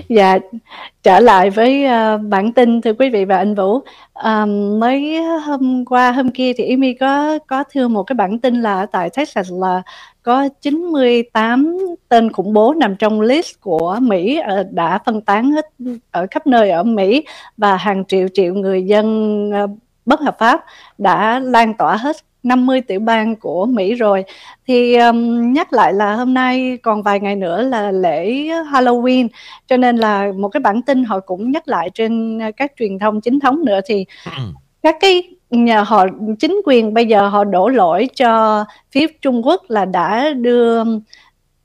[0.10, 0.40] và
[1.04, 3.80] trở lại với uh, bản tin thưa quý vị và anh Vũ.
[4.14, 4.46] À,
[4.80, 8.86] mới hôm qua hôm kia thì Amy có có thưa một cái bản tin là
[8.86, 9.82] tại Texas là
[10.24, 11.78] có 98
[12.10, 15.66] tên khủng bố nằm trong list của Mỹ ờ, đã phân tán hết
[16.12, 17.26] ở khắp nơi ở Mỹ
[17.58, 19.68] và hàng triệu triệu người dân ờ,
[20.06, 20.66] bất hợp pháp
[20.98, 22.16] đã lan tỏa hết
[22.46, 24.24] 50 tiểu bang của Mỹ rồi.
[24.68, 28.34] Thì um, nhắc lại là hôm nay còn vài ngày nữa là lễ
[28.72, 29.28] Halloween
[29.68, 33.22] cho nên là một cái bản tin họ cũng nhắc lại trên các truyền thông
[33.22, 34.06] chính thống nữa thì
[34.84, 36.06] các cái nhà họ
[36.40, 40.96] chính quyền bây giờ họ đổ lỗi cho phía Trung Quốc là đã đưa uh,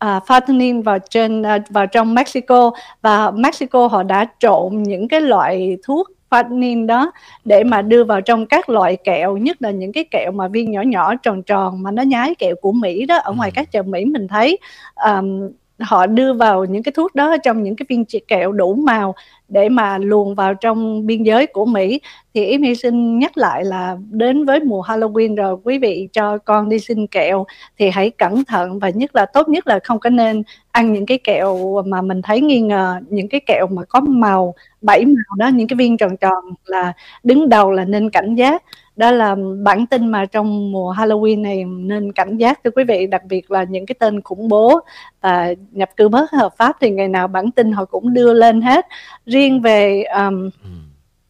[0.01, 2.70] fentanyl vào trên uh, vào trong Mexico
[3.03, 7.12] và Mexico họ đã trộn những cái loại thuốc fentanyl đó
[7.45, 10.70] để mà đưa vào trong các loại kẹo nhất là những cái kẹo mà viên
[10.70, 13.83] nhỏ nhỏ tròn tròn mà nó nhái kẹo của Mỹ đó ở ngoài các chợ
[13.83, 14.59] Mỹ mình thấy
[15.05, 15.51] um,
[15.81, 19.14] họ đưa vào những cái thuốc đó trong những cái viên kẹo đủ màu
[19.51, 22.01] để mà luồn vào trong biên giới của Mỹ.
[22.34, 26.38] Thì Yến Hy xin nhắc lại là đến với mùa Halloween rồi, quý vị cho
[26.38, 27.46] con đi xin kẹo
[27.78, 31.07] thì hãy cẩn thận và nhất là, tốt nhất là không có nên ăn những
[31.07, 35.36] cái kẹo mà mình thấy nghi ngờ, những cái kẹo mà có màu, bảy màu
[35.36, 36.92] đó, những cái viên tròn tròn là
[37.22, 38.62] đứng đầu là nên cảnh giác
[39.01, 43.07] đó là bản tin mà trong mùa Halloween này nên cảnh giác thưa quý vị
[43.07, 44.80] đặc biệt là những cái tên khủng bố
[45.20, 48.62] và nhập cư bất hợp pháp thì ngày nào bản tin họ cũng đưa lên
[48.62, 48.86] hết.
[49.26, 50.51] Riêng về um,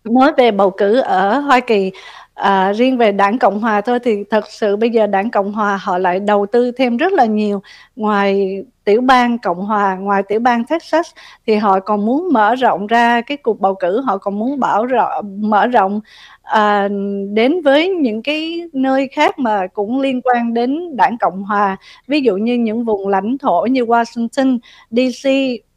[0.04, 1.92] nói về bầu cử ở Hoa Kỳ
[2.41, 5.76] À, riêng về đảng Cộng Hòa thôi thì thật sự bây giờ đảng Cộng Hòa
[5.82, 7.62] họ lại đầu tư thêm rất là nhiều.
[7.97, 11.11] Ngoài tiểu bang Cộng Hòa ngoài tiểu bang Texas
[11.47, 14.86] thì họ còn muốn mở rộng ra cái cuộc bầu cử họ còn muốn bảo
[14.86, 16.01] rộng mở rộng
[16.43, 16.88] à,
[17.32, 21.76] đến với những cái nơi khác mà cũng liên quan đến đảng Cộng Hòa.
[22.07, 24.59] Ví dụ như những vùng lãnh thổ như Washington
[24.91, 25.30] DC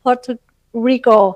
[0.04, 0.34] Puerto
[0.74, 1.34] Rico.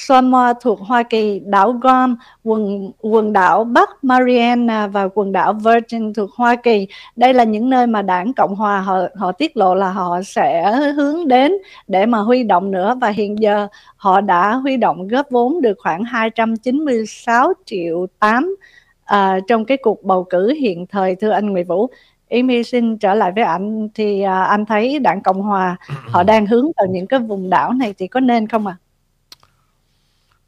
[0.00, 6.12] Samoa thuộc Hoa Kỳ, đảo Guam, quần quần đảo Bắc Mariana và quần đảo Virgin
[6.14, 6.86] thuộc Hoa Kỳ.
[7.16, 10.72] Đây là những nơi mà Đảng Cộng hòa họ họ tiết lộ là họ sẽ
[10.96, 11.52] hướng đến
[11.88, 15.74] để mà huy động nữa và hiện giờ họ đã huy động góp vốn được
[15.78, 18.56] khoảng 296 triệu 8
[19.04, 21.90] à, trong cái cuộc bầu cử hiện thời thưa anh Nguyễn Vũ.
[22.30, 26.46] Amy xin trở lại với anh thì à, anh thấy Đảng Cộng hòa họ đang
[26.46, 28.76] hướng vào những cái vùng đảo này thì có nên không ạ?
[28.80, 28.87] À?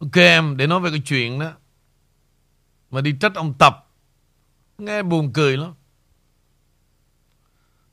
[0.00, 1.52] Ok em, để nói về cái chuyện đó.
[2.90, 3.86] Mà đi trách ông Tập
[4.78, 5.74] Nghe buồn cười lắm.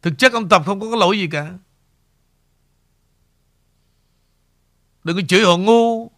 [0.02, 1.54] Thực chất ông Tập không có cái lỗi gì cả.
[5.04, 6.12] Đừng có chửi họ ngu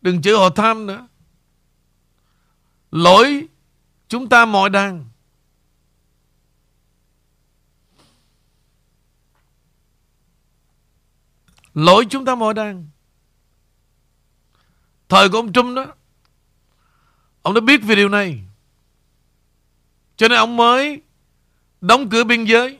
[0.00, 1.08] Đừng chửi họ tham nữa.
[2.90, 3.48] Lỗi
[4.08, 5.04] Chúng ta mọi đang,
[11.74, 12.88] Lỗi chúng ta mọi đang.
[15.08, 15.86] Thời của ông Trump đó
[17.42, 18.40] Ông đã biết về điều này.
[20.16, 21.02] Cho nên ông mới
[21.80, 22.78] Đóng cửa biên giới.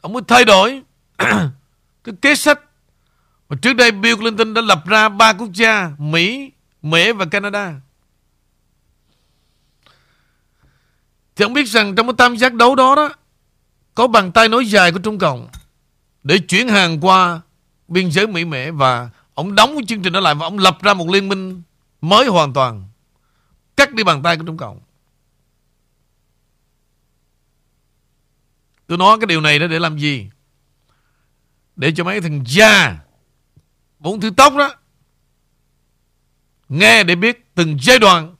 [0.00, 0.82] Ông mới thay đổi
[2.04, 2.60] Cái kế sách
[3.48, 6.52] Mà trước đây Bill Clinton đã lập ra ba quốc gia Mỹ,
[6.82, 7.74] Mỹ và Canada.
[11.36, 13.12] Thì ông biết rằng trong cái tam giác đấu đó đó
[13.94, 15.48] Có bàn tay nối dài của Trung Cộng
[16.22, 17.40] Để chuyển hàng qua
[17.88, 20.78] biên giới Mỹ Mễ và ông đóng cái chương trình đó lại và ông lập
[20.82, 21.62] ra một liên minh
[22.00, 22.88] mới hoàn toàn,
[23.76, 24.80] cắt đi bàn tay của Trung Cộng.
[28.86, 30.30] Tôi nói cái điều này đó để làm gì?
[31.76, 32.98] Để cho mấy thằng già,
[33.98, 34.74] bốn thứ tóc đó,
[36.68, 38.36] nghe để biết từng giai đoạn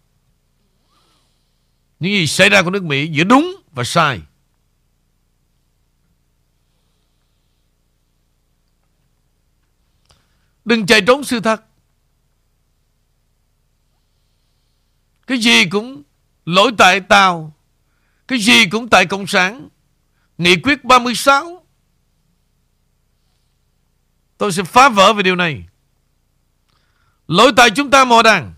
[2.00, 4.20] những gì xảy ra của nước Mỹ giữa đúng và sai.
[10.64, 11.64] Đừng chạy trốn sự thật.
[15.26, 16.02] Cái gì cũng
[16.44, 17.52] lỗi tại Tàu.
[18.28, 19.68] Cái gì cũng tại Cộng sản.
[20.38, 21.64] Nghị quyết 36.
[24.38, 25.64] Tôi sẽ phá vỡ về điều này.
[27.28, 28.54] Lỗi tại chúng ta, mò đàn.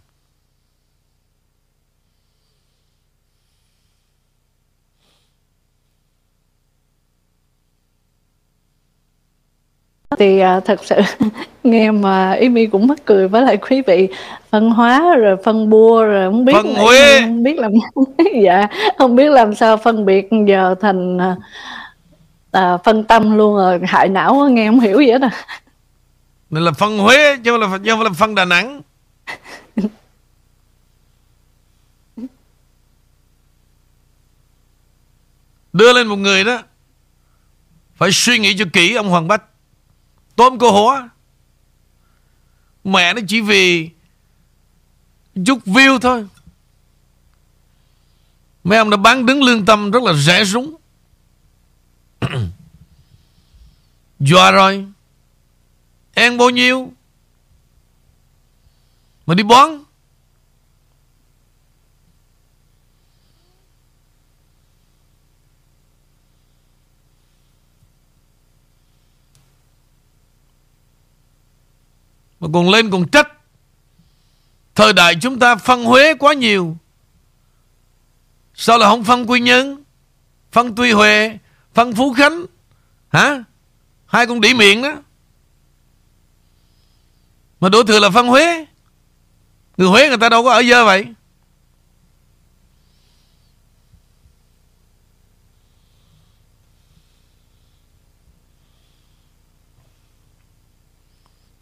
[10.11, 10.97] Thì à, thật sự
[11.65, 14.09] nghe mà ý mi cũng mắc cười với lại quý vị
[14.51, 17.21] phân hóa rồi phân bua rồi không biết Phân Huế.
[17.21, 17.73] không biết làm
[18.43, 18.67] dạ
[18.99, 21.37] không biết làm sao phân biệt giờ thành à,
[22.51, 25.31] à, phân tâm luôn rồi hại não nghe không hiểu gì hết à
[26.51, 28.81] Này là phân Huế chứ không là, chứ không là phân Đà Nẵng.
[35.73, 36.63] Đưa lên một người đó
[37.97, 39.43] Phải suy nghĩ cho kỹ ông Hoàng Bách
[40.37, 40.95] Tôm cô hổ
[42.85, 43.91] Mẹ nó chỉ vì
[45.47, 46.27] Chút view thôi.
[48.65, 50.77] Mấy ông đã bán đứng lương tâm Rất là rẻ rúng.
[54.21, 54.87] Dọa rồi.
[56.15, 56.93] Ăn bao nhiêu?
[59.27, 59.86] Mà đi bón.
[72.41, 73.29] Mà còn lên còn trách.
[74.75, 76.77] Thời đại chúng ta phân Huế quá nhiều.
[78.55, 79.85] Sao là không phân Quy Nhơn,
[80.53, 81.39] Phân Tuy Huệ,
[81.75, 82.47] Phân Phú Khánh?
[83.09, 83.45] Hả?
[84.07, 84.95] Hai con đĩ miệng đó
[87.61, 88.67] Mà đổ thừa là phân Huế.
[89.77, 91.07] Người Huế người ta đâu có ở dơ vậy.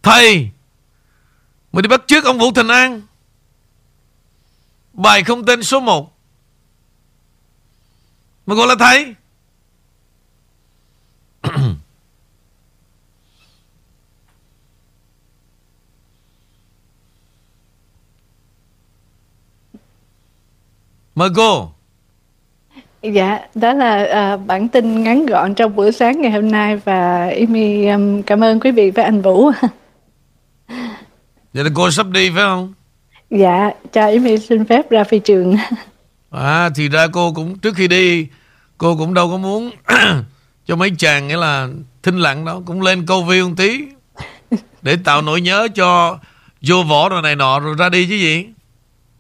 [0.03, 0.51] Thầy
[1.75, 3.03] mình đi bắt trước ông Vũ Thành An.
[4.93, 6.19] Bài không tên số 1
[8.47, 9.15] Mà gọi là thầy.
[21.15, 21.71] Mời cô.
[23.03, 27.29] Dạ, đó là uh, bản tin ngắn gọn trong buổi sáng ngày hôm nay và
[27.29, 29.51] Amy um, cảm ơn quý vị và anh Vũ.
[31.55, 32.73] Vậy là cô sắp đi phải không
[33.31, 35.57] dạ, cho Amy xin phép ra phi trường.
[36.31, 38.27] À thì ra cô cũng trước khi đi
[38.79, 39.71] Cô cũng đâu có muốn
[40.67, 41.69] Cho mấy chàng nghĩa là
[42.03, 43.85] Thinh lặng đó Cũng lên câu view một tí
[44.83, 46.19] Để tạo nỗi nhớ cho
[46.63, 48.47] Vô võ rồi này nọ rồi ra đi chứ gì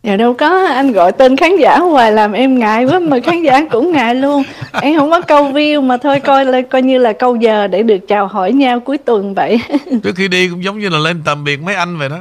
[0.04, 3.42] Dạ đâu có, anh gọi tên khán giả hoài làm em ngại quá mà khán
[3.42, 4.42] giả cũng ngại luôn.
[4.82, 7.82] Em không có câu view mà thôi coi là coi như là câu giờ để
[7.82, 9.60] được chào hỏi nhau cuối tuần vậy.
[10.02, 12.18] Trước khi đi cũng giống như là lên tạm biệt mấy anh vậy đó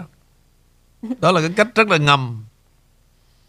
[1.19, 2.43] Đó là cái cách rất là ngầm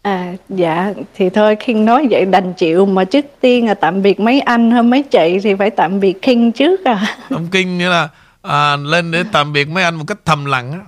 [0.01, 4.19] À dạ thì thôi khi nói vậy đành chịu mà trước tiên là tạm biệt
[4.19, 7.17] mấy anh hay mấy chị thì phải tạm biệt King trước à.
[7.29, 8.09] Ông Kinh nghĩa là
[8.41, 10.79] à, Lên để tạm biệt mấy anh một cách thầm lặng á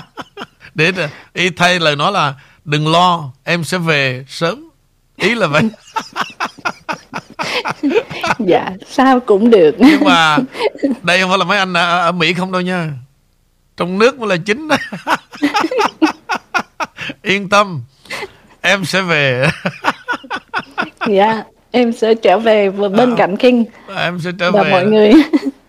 [0.78, 0.92] Để
[1.32, 4.68] ý thay lời nói là Đừng lo em sẽ về sớm
[5.16, 5.62] Ý là vậy
[8.38, 9.74] dạ sao cũng được.
[9.78, 10.38] Nhưng mà
[11.02, 12.90] Đây không phải là mấy anh ở, ở Mỹ không đâu nha
[13.76, 14.68] Trong nước mới là chính
[17.22, 17.82] Yên tâm
[18.60, 19.46] Em sẽ về
[21.08, 23.14] Dạ em sẽ trở về bên À.
[23.18, 23.64] cạnh King
[23.96, 25.12] Em sẽ trở và về mọi người.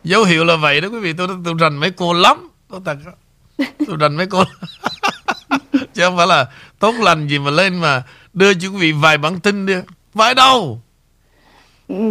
[0.04, 2.98] Dấu hiệu là vậy đó quý vị Tôi tôi rành mấy cô lắm Tôi thật.
[3.88, 4.44] Tôi rành mấy cô.
[5.94, 6.46] Chứ không phải là
[6.80, 8.04] tốt lành gì mà lên mà
[8.34, 9.74] Đưa cho quý vị vài bản tin đi.
[10.16, 10.80] Phải đâu.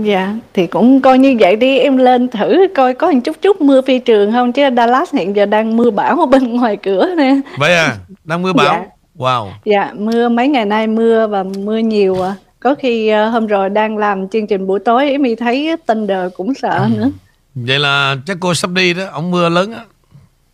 [0.02, 3.60] Dạ, thì cũng coi như vậy đi, em lên thử coi có một chút chút
[3.60, 4.52] mưa phi trường không.
[4.52, 7.40] Chứ Dallas hiện giờ đang mưa bão ở bên ngoài cửa nè.
[7.58, 7.96] Vậy à?
[8.24, 8.66] Đang mưa bão?
[8.66, 8.86] Dạ.
[9.16, 9.50] Wow.
[9.64, 12.34] Dạ, mưa mấy ngày nay mưa và mưa nhiều à.
[12.60, 16.54] Có khi ờ, hôm rồi đang làm chương trình buổi tối em thấy Thunder cũng
[16.54, 17.10] sợ nữa.
[17.54, 19.04] Vậy là chắc cô sắp đi đó.
[19.12, 19.80] Ông mưa lớn á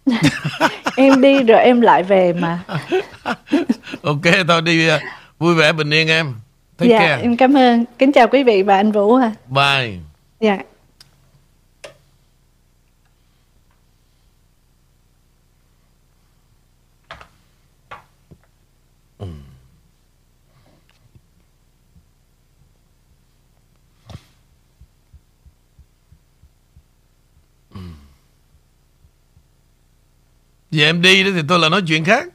[0.97, 2.59] Em đi rồi em lại về mà.
[4.03, 5.01] Ok thôi đi uh,
[5.39, 6.35] Vui vẻ bình yên em
[6.79, 7.85] Take dạ, care em cảm ơn.
[7.99, 9.33] Kính chào quý vị và anh Vũ à.
[9.49, 9.99] Bye
[10.41, 10.59] Dạ.
[30.75, 32.29] Giờ em đi đó thì tôi là nói chuyện khác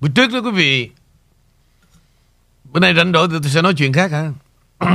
[0.00, 0.90] Buổi trước đó quý vị,
[2.64, 4.32] Bữa nay rảnh rỗi thì tôi sẽ nói chuyện khác hả?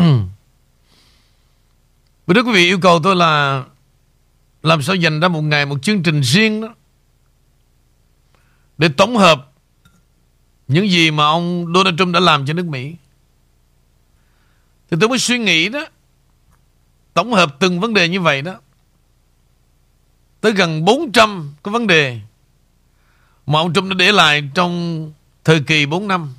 [2.28, 3.64] Bữa trước quý vị yêu cầu tôi là
[4.64, 6.76] làm sao dành ra một ngày một chương trình riêng đó
[8.78, 9.52] để tổng hợp
[10.68, 12.96] những gì mà ông Donald Trump đã làm cho nước Mỹ.
[14.92, 15.86] Thì tôi mới suy nghĩ đó
[17.14, 18.56] tổng hợp từng vấn đề như vậy đó
[20.42, 22.20] tới gần 400 cái vấn đề
[23.46, 25.14] mà ông Trump đã để lại trong
[25.44, 26.34] thời kỳ 4 năm.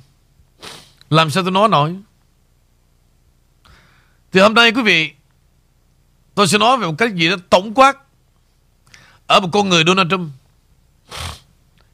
[1.09, 1.95] Làm sao tôi nói nổi?
[4.31, 5.11] Thì hôm nay quý vị
[6.35, 7.97] tôi sẽ nói về một cách gì đó tổng quát
[9.27, 10.31] ở một con người Donald Trump.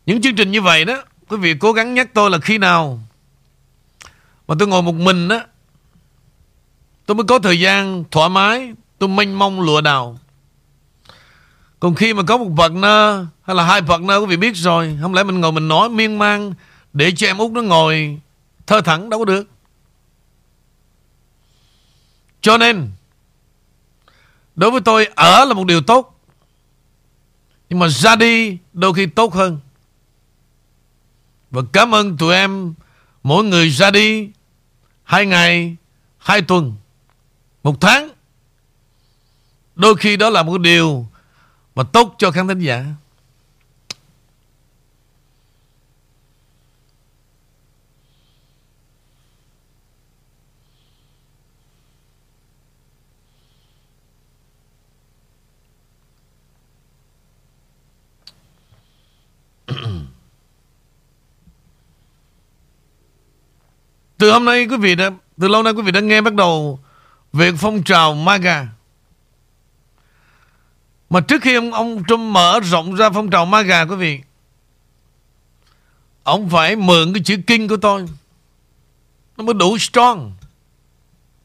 [0.06, 3.00] Những chương trình như vậy đó, quý vị cố gắng nhắc tôi là khi nào
[4.48, 5.42] mà tôi ngồi một mình đó,
[7.10, 10.20] tôi mới có thời gian thoải mái, tôi mênh mông lụa đào.
[11.80, 15.14] Còn khi mà có một partner hay là hai partner quý vị biết rồi, không
[15.14, 16.54] lẽ mình ngồi mình nói miên man
[16.94, 18.20] để cho em út nó ngồi
[18.68, 19.48] thơ thẳng đâu có được.
[22.42, 22.90] Cho nên
[24.56, 26.20] đối với tôi ở là một điều tốt.
[27.70, 29.60] Nhưng mà ra đi đôi khi tốt hơn.
[31.52, 32.74] Và cảm ơn tụi em
[33.24, 34.30] mỗi người ra đi
[35.04, 35.76] hai ngày,
[36.18, 36.76] hai tuần,
[37.64, 38.10] một tháng.
[39.76, 41.08] Đôi khi đó là một điều
[41.76, 42.86] mà tốt cho khán thính giả.
[64.18, 66.80] Từ hôm nay quý vị đã, Từ lâu nay quý vị đã nghe bắt đầu
[67.34, 68.68] việc phong trào MAGA.
[71.10, 74.22] Mà trước khi ông, ông Trump mở rộng ra phong trào MAGA quý vị
[76.24, 78.06] Ông phải mượn cái chữ kinh của tôi.
[79.38, 80.36] Nó mới đủ strong.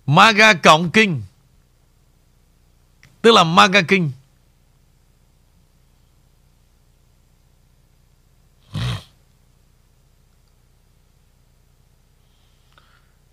[0.06, 1.22] MAGA cộng kinh.
[3.22, 4.12] Tức là MAGA kinh.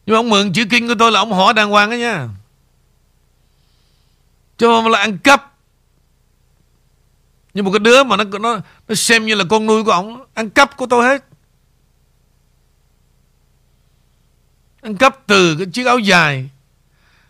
[0.06, 2.30] Nhưng mà ông mượn chữ kinh của tôi là ông hỏi đàng hoàng đó nha.
[4.62, 5.54] Chứ không là ăn cắp.
[7.54, 10.26] Nhưng một cái đứa mà nó nó nó xem như là con nuôi của ông
[10.34, 11.26] ăn cắp của tôi hết.
[14.82, 16.50] Ăn cắp từ cái chiếc áo dài,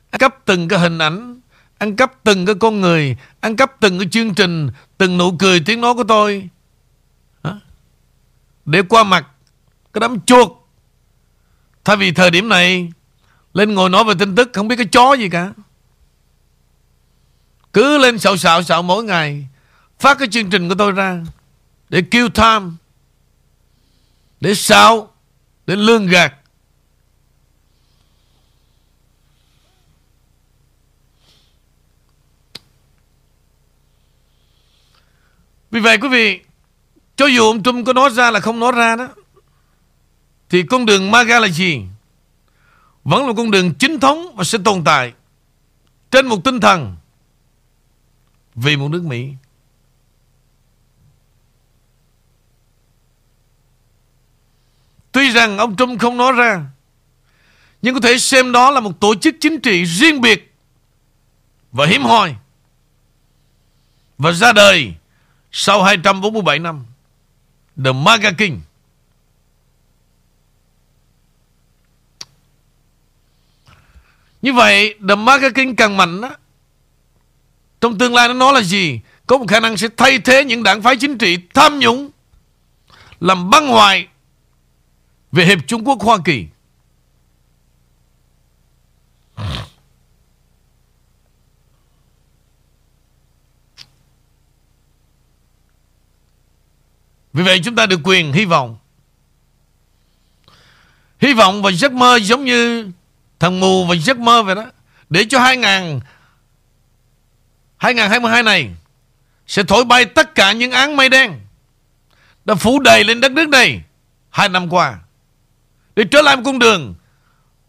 [0.10, 1.40] ăn cắp từng cái hình ảnh,
[1.78, 5.60] ăn cắp từng cái con người, ăn cắp từng cái chương trình, từng nụ cười
[5.66, 6.50] tiếng nói của tôi.
[8.66, 9.28] Để qua mặt
[9.94, 10.52] cái đám chuột
[11.84, 12.92] Thay vì thời điểm này
[13.54, 15.52] Lên ngồi nói về tin tức Không biết cái chó gì cả
[17.74, 19.48] cứ lên xạo xạo xạo mỗi ngày
[20.00, 21.24] Phát cái chương trình của tôi ra
[21.90, 22.78] Để kêu tham,
[24.42, 25.14] Để xạo
[25.68, 26.34] Để lương gạt
[35.72, 36.40] Vì vậy quý vị,
[37.16, 39.08] Cho dù ông Trump có nói ra là không nói ra đó,
[40.50, 41.82] thì con đường MAGA là gì?
[43.04, 45.14] Vẫn là con đường chính thống và sẽ tồn tại
[46.12, 46.96] trên một tinh thần
[48.64, 49.34] vì một nước Mỹ.
[55.12, 56.66] Tuy rằng ông Trump không nói ra,
[57.82, 60.54] Nhưng có thể xem đó là một tổ chức chính trị riêng biệt
[61.72, 62.36] Và hiếm hoi
[64.18, 64.94] Và ra đời
[65.52, 66.86] Sau 247 năm
[67.84, 68.62] The MAGA King
[74.42, 76.30] Như vậy, The Marketing càng mạnh á
[77.82, 79.00] trong tương lai nó nói là gì?
[79.28, 82.10] Có một khả năng sẽ thay thế những đảng phái chính trị Tham nhũng,
[83.20, 84.08] Làm băng hoại
[85.32, 86.46] Về Hiệp Trung Quốc Hoa Kỳ.
[97.34, 98.78] Vì vậy chúng ta được quyền hy vọng.
[101.20, 102.92] Hy vọng và giấc mơ giống như
[103.40, 104.66] Thằng mù và giấc mơ vậy đó.
[105.10, 106.00] Để cho hai ngàn
[107.82, 108.70] 2022 này
[109.48, 111.40] Sẽ thổi bay tất cả những án mây đen
[112.46, 113.82] Đã phủ đầy lên đất nước này
[114.30, 115.00] Hai năm qua.
[115.96, 116.96] Để trở lại một con đường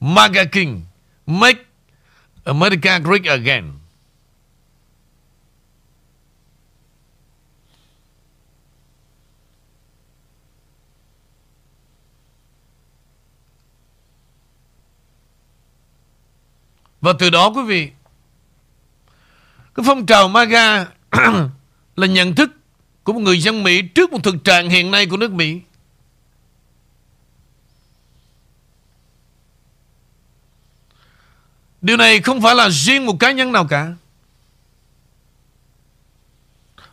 [0.00, 0.82] MAGA King,
[1.26, 1.64] Make
[2.44, 3.72] America Great Again.
[17.00, 17.90] Và từ đó, quý vị
[19.74, 20.86] cái phong trào MAGA
[21.96, 22.50] Là nhận thức
[23.04, 25.60] Của một người dân Mỹ Trước một thực trạng hiện nay của nước Mỹ
[31.82, 33.92] Điều này không phải là riêng một cá nhân nào cả.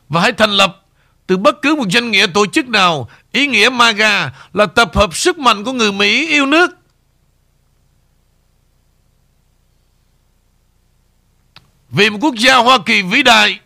[0.10, 0.86] Và hãy thành lập
[1.28, 3.10] từ bất cứ một danh nghĩa tổ chức nào.
[3.32, 6.79] Ý nghĩa MAGA là tập hợp sức mạnh của người Mỹ yêu nước.
[11.90, 13.60] Vì một quốc gia Hoa Kỳ vĩ đại,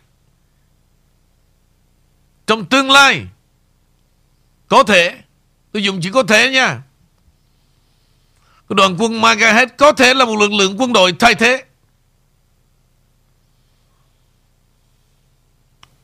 [2.46, 3.22] trong tương lai,
[4.68, 5.22] có thể,
[5.72, 6.82] tôi dùng chỉ có thể nha,
[8.68, 11.64] cái đoàn quân MAGA hết có thể là một lực lượng quân đội thay thế.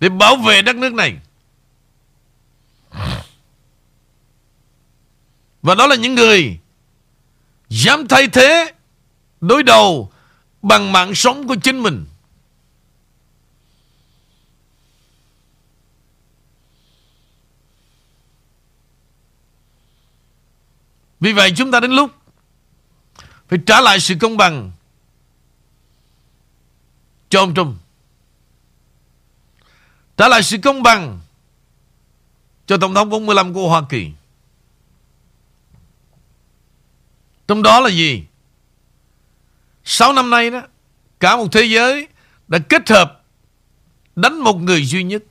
[0.00, 1.16] Để bảo vệ đất nước này.
[5.62, 6.58] Và đó là những người
[7.68, 8.72] dám thay thế,
[9.40, 10.12] đối đầu
[10.62, 12.06] bằng mạng sống của chính mình.
[21.20, 22.10] Vì vậy chúng ta đến lúc
[23.48, 24.72] phải trả lại sự công bằng
[27.28, 27.78] cho ông Trung.
[30.16, 31.20] Trả lại sự công bằng
[32.66, 34.10] cho Tổng thống 45 của Hoa Kỳ.
[37.48, 38.24] Trong đó là gì?
[39.84, 40.62] 6 năm nay đó,
[41.20, 42.08] cả một thế giới
[42.48, 43.24] đã kết hợp
[44.16, 45.22] đánh một người duy nhất.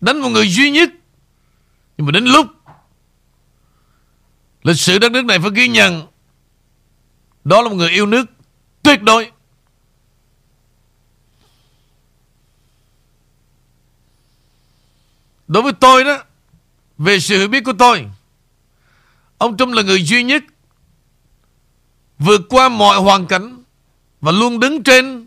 [0.00, 0.90] Đánh một người duy nhất.
[1.96, 2.46] Nhưng mà đến lúc
[4.62, 6.06] Lịch sử đất nước này phải ghi nhận,
[7.44, 8.26] Đó là một người yêu nước
[8.82, 9.32] Tuyệt đối.
[15.48, 16.24] Đối với tôi đó,
[16.98, 18.06] Về sự hiểu biết của tôi,
[19.38, 20.44] Ông Trump là người duy nhất
[22.18, 23.62] Vượt qua mọi hoàn cảnh
[24.20, 25.26] Và luôn đứng trên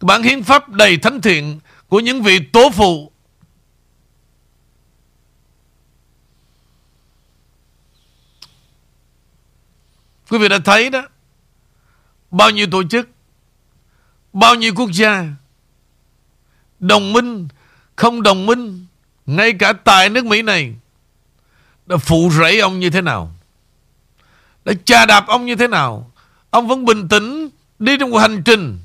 [0.00, 3.12] Bản hiến pháp đầy thánh thiện Của những vị tố phụ
[10.28, 11.02] Quý vị đã thấy đó.
[12.30, 13.08] Bao nhiêu tổ chức,
[14.32, 15.26] Bao nhiêu quốc gia
[16.80, 17.48] Đồng minh,
[17.96, 18.86] Không đồng minh,
[19.26, 20.74] Ngay cả tại nước Mỹ này,
[21.86, 23.32] Đã phụ rẫy ông như thế nào?
[24.64, 26.10] Đã chà đạp ông như thế nào?
[26.50, 27.48] Ông vẫn bình tĩnh
[27.78, 28.78] Đi trong một hành trình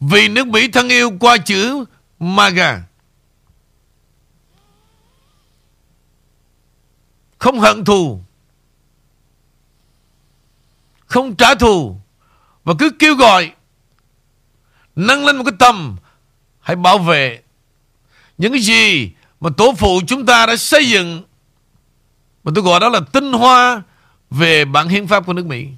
[0.00, 1.84] Vì nước Mỹ thân yêu qua chữ
[2.18, 2.82] MAGA.
[7.38, 8.20] Không hận thù
[11.06, 11.96] không trả thù
[12.64, 13.52] và cứ kêu gọi
[14.96, 15.96] nâng lên một cái tầm
[16.60, 17.42] hãy bảo vệ
[18.38, 21.22] những cái gì mà tổ phụ chúng ta đã xây dựng
[22.44, 23.82] mà tôi gọi đó là tinh hoa
[24.30, 25.68] về bản hiến pháp của nước Mỹ.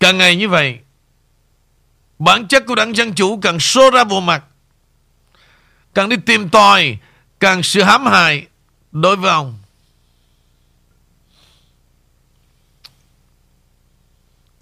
[0.00, 0.78] Càng ngày như vậy,
[2.18, 4.44] bản chất của đảng Dân Chủ càng sô ra bộ mặt
[5.96, 6.98] càng đi tìm tòi
[7.40, 8.46] càng sự hãm hại
[8.92, 9.58] đối với ông.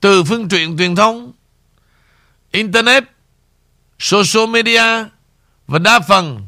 [0.00, 1.32] Từ phương tiện truyền thông,
[2.50, 3.04] Internet,
[3.98, 4.82] social media
[5.66, 6.46] và đa phần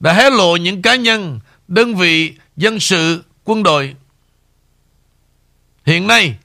[0.00, 3.96] đã hé lộ những cá nhân, đơn vị, dân sự, quân đội.
[5.84, 6.36] Hiện nay,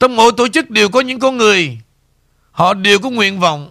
[0.00, 1.78] trong mỗi tổ chức đều có những con người,
[2.50, 3.70] họ đều có nguyện vọng.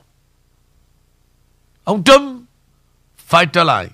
[1.83, 2.42] Ông Trump
[3.33, 3.89] phải trở lại.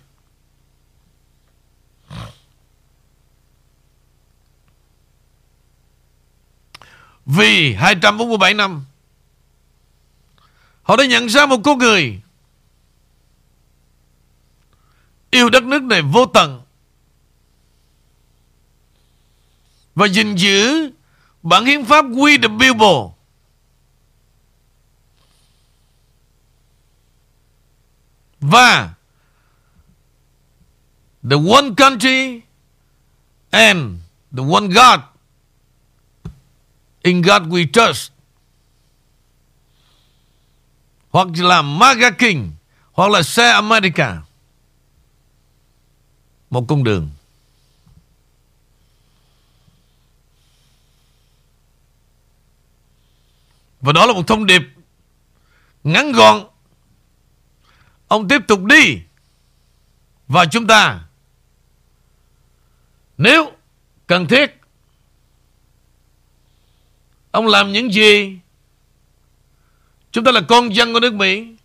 [7.26, 8.86] Vì 247 năm,
[10.84, 12.22] Họ đã nhận ra một con người
[15.32, 16.62] Yêu đất nước này vô tận
[19.96, 20.92] Và gìn giữ
[21.44, 23.16] Bản hiến pháp We the People
[28.40, 28.94] Và
[31.24, 32.42] the one country
[33.52, 34.00] and
[34.32, 35.00] the one God.
[37.02, 38.12] In God we trust.
[41.10, 42.52] Hoặc là MAGA King,
[42.92, 44.22] hoặc là xe America.
[46.50, 47.10] Một cung đường.
[53.82, 54.62] Và đó là một thông điệp
[55.84, 56.48] ngắn gọn.
[58.08, 59.02] Ông tiếp tục đi.
[60.28, 61.09] Và chúng ta
[63.20, 63.52] nếu
[64.08, 64.56] cần thiết,
[67.32, 68.40] Ông làm những gì?
[70.12, 71.56] Chúng ta là con dân của nước Mỹ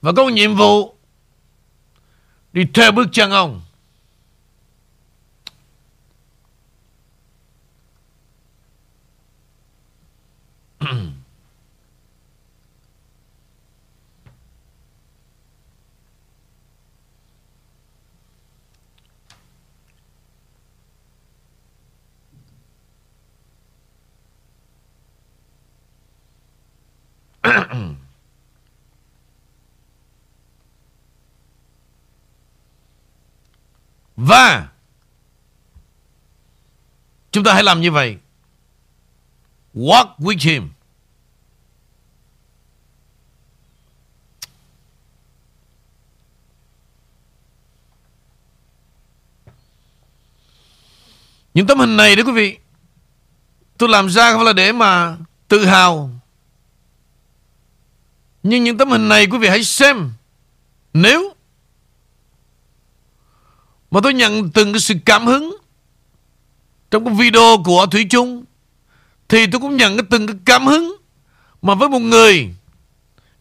[0.00, 0.94] Và có một nhiệm vụ
[2.52, 3.62] Đi theo bước chân ông.
[34.30, 34.68] Và
[37.32, 38.18] chúng ta hãy làm như vậy.
[39.74, 40.70] Walk with him.
[51.54, 52.58] Những tấm hình này đó quý vị,
[53.78, 55.16] Tôi làm ra không là để mà
[55.48, 56.10] tự hào
[58.42, 60.12] Nhưng những tấm hình này, quý vị hãy xem
[60.92, 61.34] Nếu
[63.90, 65.56] mà tôi nhận từng cái sự cảm hứng
[66.90, 68.44] Trong cái video của Thủy Chung
[69.28, 70.96] Thì tôi cũng nhận cái từng cái cảm hứng
[71.62, 72.54] Mà với một người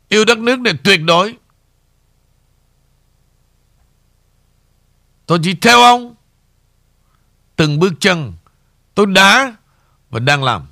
[0.09, 1.35] Yêu đất nước này tuyệt đối
[5.25, 6.15] Tôi chỉ theo ông
[7.55, 8.33] từng bước chân
[8.95, 9.55] tôi đã
[10.09, 10.67] và đang làm.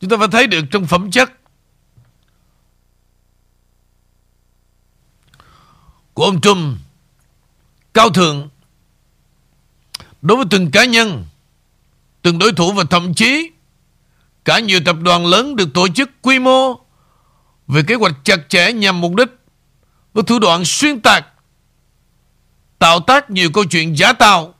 [0.00, 1.32] Chúng ta phải thấy được trong phẩm chất
[6.14, 6.78] của ông Trump
[7.94, 8.48] cao thượng
[10.22, 11.24] đối với từng cá nhân,
[12.22, 13.50] từng đối thủ và thậm chí
[14.44, 16.74] cả nhiều tập đoàn lớn được tổ chức quy mô
[17.68, 19.28] về kế hoạch chặt chẽ nhằm mục đích
[20.14, 21.26] với thủ đoạn xuyên tạc,
[22.78, 24.54] tạo tác nhiều câu chuyện giả tạo,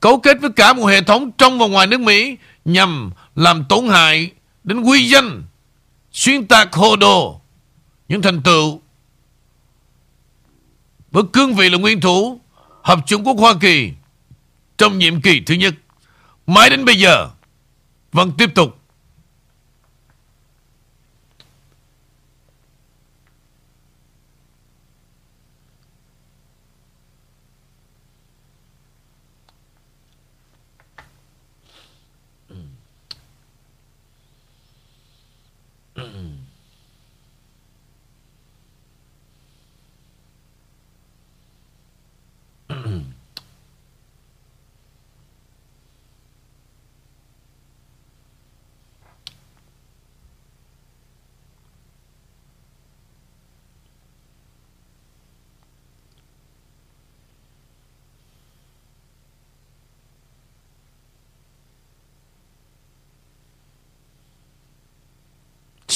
[0.00, 3.88] cấu kết với cả một hệ thống trong và ngoài nước Mỹ nhằm làm tổn
[3.88, 4.30] hại
[4.64, 5.42] đến quy danh,
[6.12, 7.40] xuyên tạc hồ đồ
[8.08, 8.80] những thành tựu
[11.10, 12.40] với cương vị là nguyên thủ
[12.82, 13.92] Hợp Trung Quốc Hoa Kỳ
[14.78, 15.74] trong nhiệm kỳ thứ nhất.
[16.46, 17.30] Mãi đến bây giờ
[18.12, 18.75] vẫn tiếp tục
[36.14, 36.45] Mm.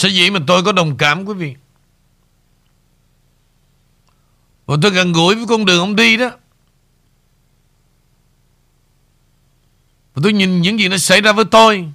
[0.01, 1.55] Sở dĩ mà tôi có đồng cảm, quý vị.
[4.67, 6.31] Và tôi gần gũi với con đường ông đi đó.
[10.15, 11.93] Và tôi nhìn những gì nó xảy ra với tôi.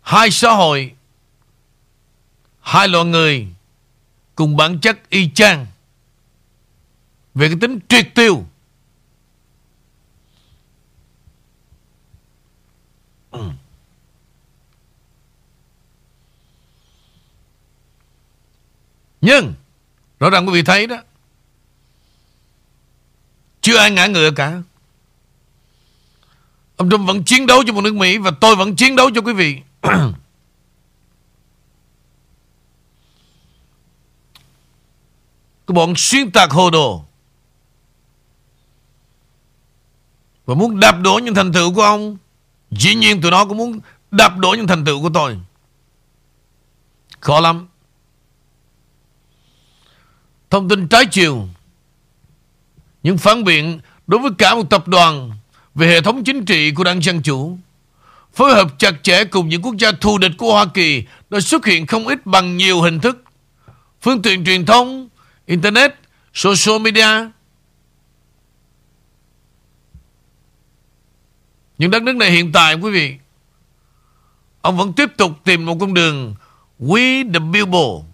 [0.00, 0.92] Hai xã hội,
[2.60, 3.46] Hai loại người
[4.34, 5.66] Cùng bản chất y chang
[7.34, 8.46] Về cái tính triệt tiêu
[19.20, 19.54] Nhưng,
[20.20, 20.96] Rõ ràng quý vị thấy đó,
[23.60, 24.62] Chưa ai ngã ngựa cả.
[26.76, 29.20] Ông Trump vẫn chiến đấu cho một nước Mỹ Và tôi vẫn chiến đấu cho
[29.20, 29.60] quý vị.
[35.66, 37.04] Cái bọn xuyên tạc hồ đồ
[40.46, 42.16] Và muốn đạp đổ những thành tựu của ông,
[42.70, 45.38] Dĩ nhiên tụi nó cũng muốn đạp đổ những thành tựu của tôi.
[47.20, 47.68] Khó lắm
[50.50, 51.48] thông tin trái chiều,
[53.02, 55.30] những phản biện đối với cả một tập đoàn
[55.74, 57.58] về hệ thống chính trị của đảng Dân Chủ,
[58.34, 61.66] phối hợp chặt chẽ cùng những quốc gia thù địch của Hoa Kỳ đã xuất
[61.66, 63.24] hiện không ít bằng nhiều hình thức,
[64.00, 65.08] phương tiện truyền thông,
[65.46, 65.94] Internet,
[66.34, 67.30] social media.
[71.78, 73.14] Những đất nước này hiện tại quý vị,
[74.60, 76.34] ông vẫn tiếp tục tìm một con đường
[76.80, 78.04] We the Billboard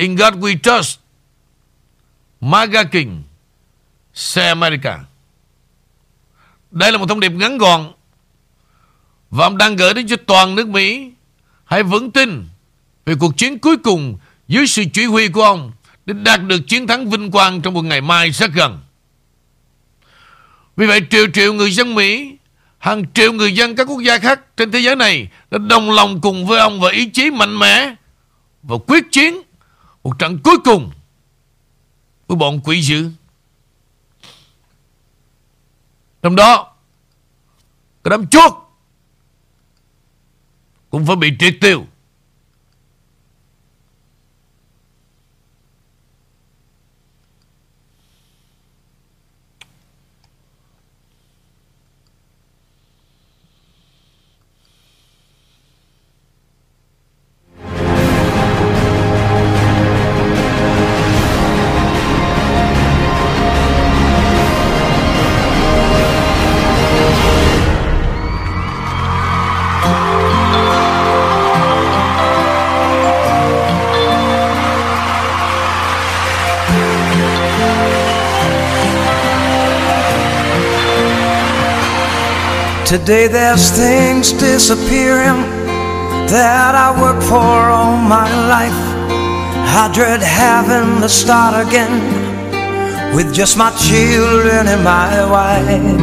[0.00, 0.98] In God We Trust.
[2.40, 3.22] MAGA King,
[4.14, 4.98] Say America.
[6.70, 7.92] Đây là một thông điệp ngắn gọn
[9.30, 11.12] Và ông đang gửi đến cho toàn nước Mỹ.
[11.64, 12.44] Hãy vững tin
[13.06, 15.72] Về cuộc chiến cuối cùng Dưới sự chỉ huy của ông
[16.06, 18.80] Để đạt được chiến thắng vinh quang Trong một ngày mai rất gần.
[20.76, 22.36] Vì vậy, triệu triệu người dân Mỹ,
[22.78, 26.20] Hàng triệu người dân các quốc gia khác Trên thế giới này Đã đồng lòng
[26.20, 27.94] cùng với ông Và ý chí mạnh mẽ
[28.62, 29.42] Và quyết chiến
[30.02, 30.90] một trận cuối cùng
[32.26, 33.10] với bọn quỷ dữ.
[36.22, 36.74] Trong đó,
[38.04, 38.52] cái đám chuột
[40.90, 41.84] cũng phải bị triệt tiêu.
[82.90, 85.46] Today there's things disappearing
[86.26, 88.80] that I worked for all my life.
[89.78, 92.02] I dread having to start again
[93.14, 96.02] with just my children and my wife.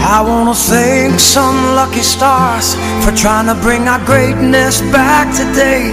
[0.00, 5.92] I wanna thank some lucky stars for trying to bring our greatness back today.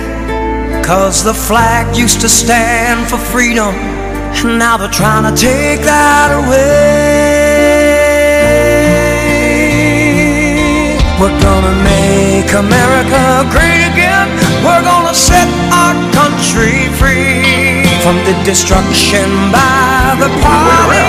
[0.86, 6.32] Cause the flag used to stand for freedom, and now they're trying to take that
[6.32, 7.29] away.
[11.20, 14.32] We're gonna make America great again.
[14.64, 21.04] We're gonna set our country free from the destruction by the party,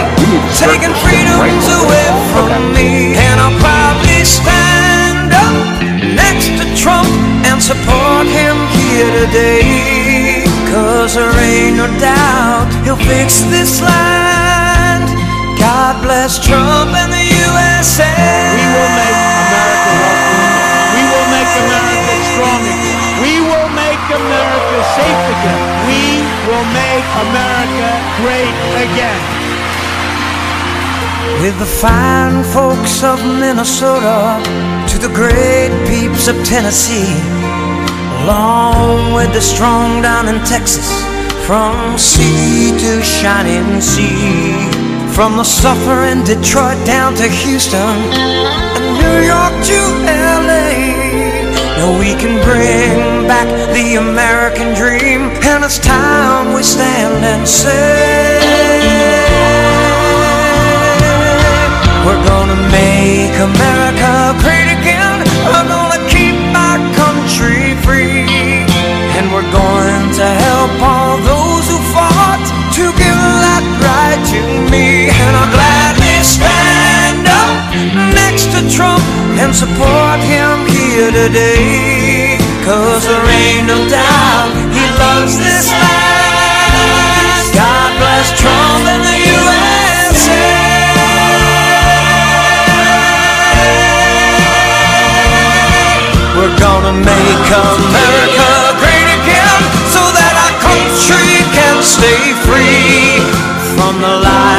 [0.58, 3.14] taking freedoms away from me.
[3.14, 5.54] And I'll probably stand up
[6.02, 7.06] next to Trump
[7.46, 10.42] and support him here today.
[10.74, 14.39] Cause there ain't no doubt he'll fix this land.
[26.60, 27.90] Will make America
[28.20, 29.22] great again.
[31.40, 34.42] With the fine folks of Minnesota
[34.90, 37.16] to the great peeps of Tennessee,
[38.22, 40.88] along with the strong down in Texas,
[41.46, 44.52] from sea to shining sea,
[45.16, 47.96] from the suffering Detroit down to Houston,
[48.76, 50.49] and New York to LA.
[51.80, 58.36] Now we can bring back the American dream, and it's time we stand and say.
[62.04, 64.12] We're gonna make America
[64.44, 65.24] great again.
[65.48, 68.28] We're gonna keep our country free.
[69.16, 72.44] And we're going to help all those who fought
[72.76, 75.08] to give that right to me.
[75.08, 76.79] And I'll gladly stand
[77.94, 79.02] next to Trump
[79.38, 82.38] and support him here today.
[82.64, 86.30] Cause there ain't no doubt he loves this land.
[87.54, 90.70] God bless Trump and the USA.
[96.38, 99.60] We're gonna make America great again
[99.90, 103.18] so that our country can stay free
[103.74, 104.49] from the lies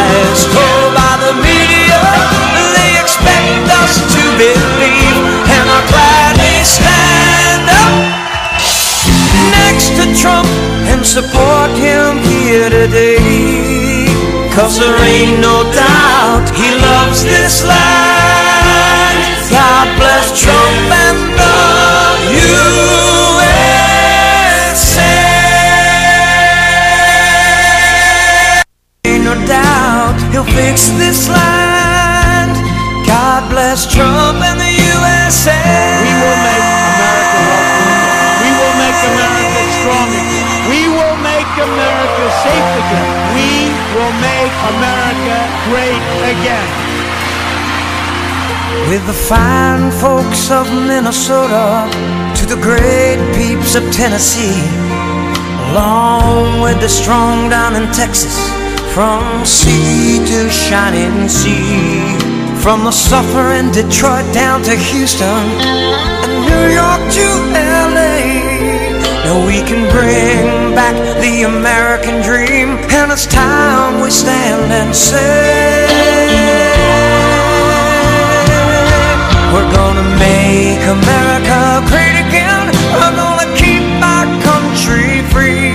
[10.21, 10.45] Trump
[10.85, 14.05] and support him here today.
[14.53, 19.49] Cause there ain't no doubt he loves this land.
[19.49, 21.57] God bless Trump and the
[22.37, 23.81] USA.
[29.05, 31.50] Ain't no doubt he'll fix this land.
[42.43, 43.09] Safe again.
[43.37, 43.51] We
[43.93, 45.37] will make America
[45.69, 46.69] great again.
[48.89, 51.87] With the fine folks of Minnesota
[52.37, 54.61] to the great peeps of Tennessee,
[55.69, 58.35] along with the strong down in Texas,
[58.93, 62.17] from sea to shining sea,
[62.63, 65.45] from the suffering Detroit down to Houston,
[66.25, 67.27] and New York to
[67.95, 68.50] LA.
[69.23, 75.85] Now we can bring back the American dream, and it's time we stand and say.
[79.53, 82.73] We're gonna make America great again.
[82.97, 85.69] We're gonna keep our country free.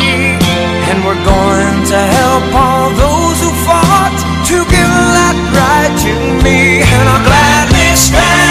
[0.91, 4.17] And we're going to help all those who fought
[4.51, 6.83] to give that right to me.
[6.83, 8.46] And I'll gladly stand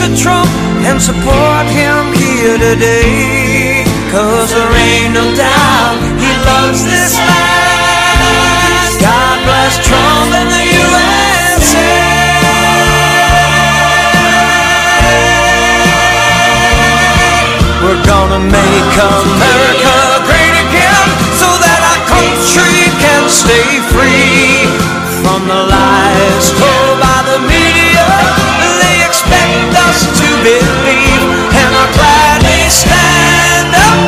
[0.00, 0.48] to Trump
[0.88, 3.84] and support him here today.
[4.08, 8.96] Cause there ain't no doubt he loves this land.
[8.96, 11.84] God bless Trump and the USA.
[17.84, 24.64] We're gonna make America great again so that our country can stay free
[25.20, 26.89] from the lies told
[29.20, 34.00] expect us to believe, and I gladly stand up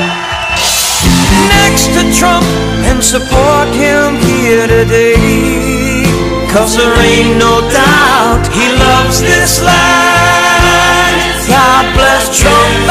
[1.53, 2.47] next to Trump
[2.89, 6.05] and support him here today.
[6.49, 11.13] Cause there ain't no doubt he loves this land.
[11.49, 12.89] God bless Trump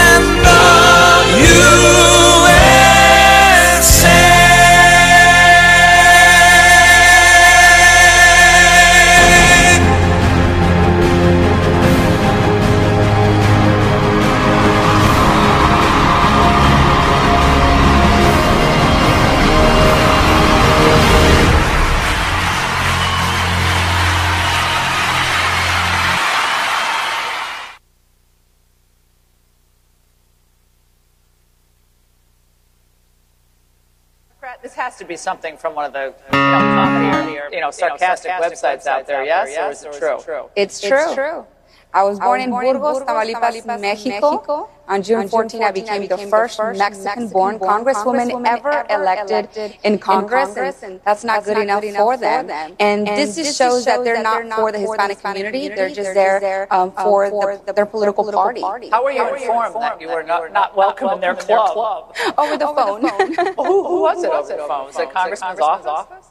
[35.61, 39.55] from one of the you know, comedy or you know sarcastic, websites out there, yes,
[39.83, 40.49] or is it true?
[40.55, 41.45] It's true.
[41.93, 44.69] I was born, in Burgos, Tamaulipas, Mexico.
[44.87, 51.23] On June 14, I became the first Mexican-born congresswoman ever elected in Congress, and that's
[51.23, 52.49] not good enough for them.
[52.79, 56.91] And this just shows that they're not for the Hispanic community; they're just there um,
[56.91, 58.61] for the, their political party.
[58.89, 62.15] How were you informed that you were not, not welcome in their club?
[62.37, 63.01] Over the phone.
[63.57, 64.85] Who, who was it over the phone?
[64.87, 66.27] Was it Congressman's office?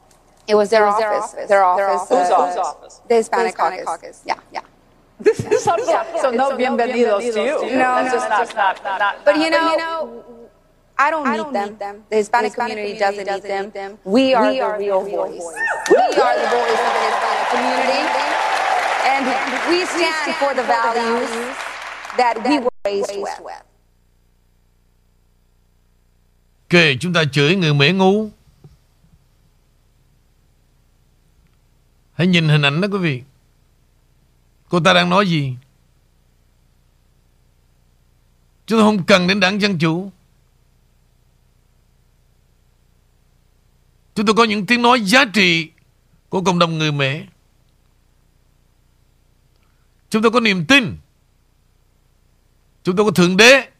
[0.46, 1.32] It was their office.
[1.48, 2.08] Their office.
[2.08, 3.00] Whose uh, office?
[3.08, 4.22] The Hispanic caucus.
[4.26, 4.60] Yeah, yeah.
[5.24, 5.76] So,
[6.22, 7.56] so no bienvenidos to you.
[7.76, 10.24] No, That's no, just not, not, not, not, But you know,
[10.98, 12.04] I don't need them.
[12.10, 13.98] The Hispanic community doesn't need them.
[14.04, 15.44] We are the real voice.
[15.90, 18.02] We are the voice of the Hispanic community.
[19.12, 19.24] And
[19.70, 21.30] we stand for the values
[22.16, 23.62] that we were raised with.
[26.70, 28.30] Kệ chúng ta chửi người Mỹ ngu
[32.12, 33.22] Hãy nhìn hình ảnh đó quý vị
[34.70, 35.54] Cô ta đang nói gì?
[38.66, 40.12] Chúng ta không cần đến đảng Dân Chủ.
[44.14, 45.70] Chúng tôi có những tiếng nói giá trị
[46.28, 47.20] Của cộng đồng người Mỹ
[50.10, 50.96] Chúng tôi có niềm tin.
[52.82, 53.70] Chúng tôi có Thượng Đế.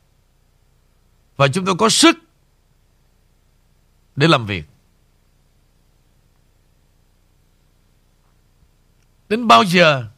[1.37, 2.17] Và chúng tôi có sức
[4.17, 4.65] Để làm việc.
[9.29, 10.11] Đến bao giờ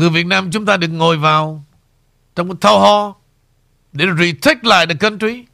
[0.00, 1.64] Người Việt Nam chúng ta được ngồi vào
[2.34, 3.14] Trong một thao ho
[3.92, 5.44] Để retake lại the country.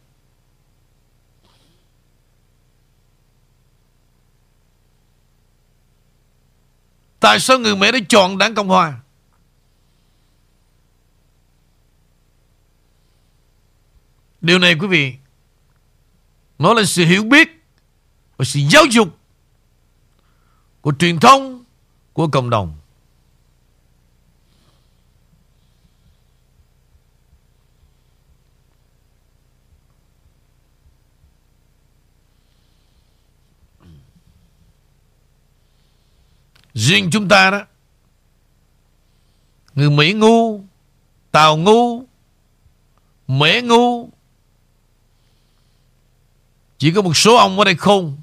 [7.20, 9.00] Tại sao người Mỹ đã chọn đảng Cộng Hòa?
[14.40, 15.14] Điều này, quý vị
[16.58, 17.48] Nó là sự hiểu biết
[18.36, 19.18] Và sự giáo dục
[20.80, 21.64] Của truyền thông
[22.12, 22.76] Của cộng đồng.
[36.76, 37.66] Riêng chúng ta đó,
[39.74, 40.60] Người Mỹ ngu,
[41.30, 42.04] Tàu ngu
[43.26, 44.08] Mễ ngu,
[46.78, 48.16] Chỉ có một số ông ở đây không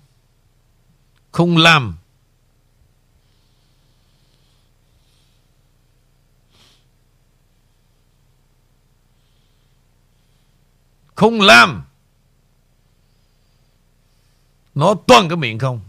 [1.32, 1.98] Không làm.
[11.16, 11.84] Không làm,
[14.76, 15.82] Nó toàn cái miệng không?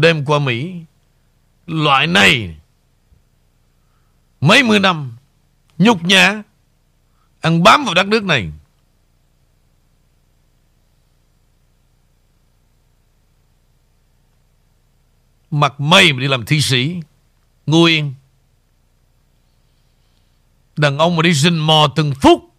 [0.00, 0.74] Đêm qua Mỹ,
[1.66, 2.56] Loại này,
[4.40, 5.16] Mấy mươi năm,
[5.78, 6.42] Nhục nhã,
[7.40, 8.52] Ăn bám vào đất nước này.
[15.50, 17.00] Mặt mây mà đi làm thi sĩ
[17.66, 18.14] Ngu yên.
[20.76, 22.52] Đàn ông mà đi rình mò từng phút,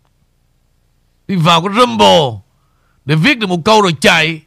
[1.28, 2.42] Đi vào cái rumble
[3.06, 4.42] Để viết được một câu rồi chạy.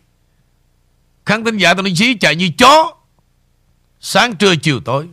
[1.29, 2.97] Khán thính giả tôi nói chí chạy như chó,
[4.01, 5.09] Sáng trưa chiều tối.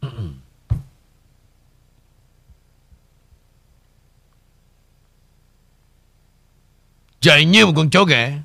[7.20, 8.42] Chạy như một con chó ghẻ.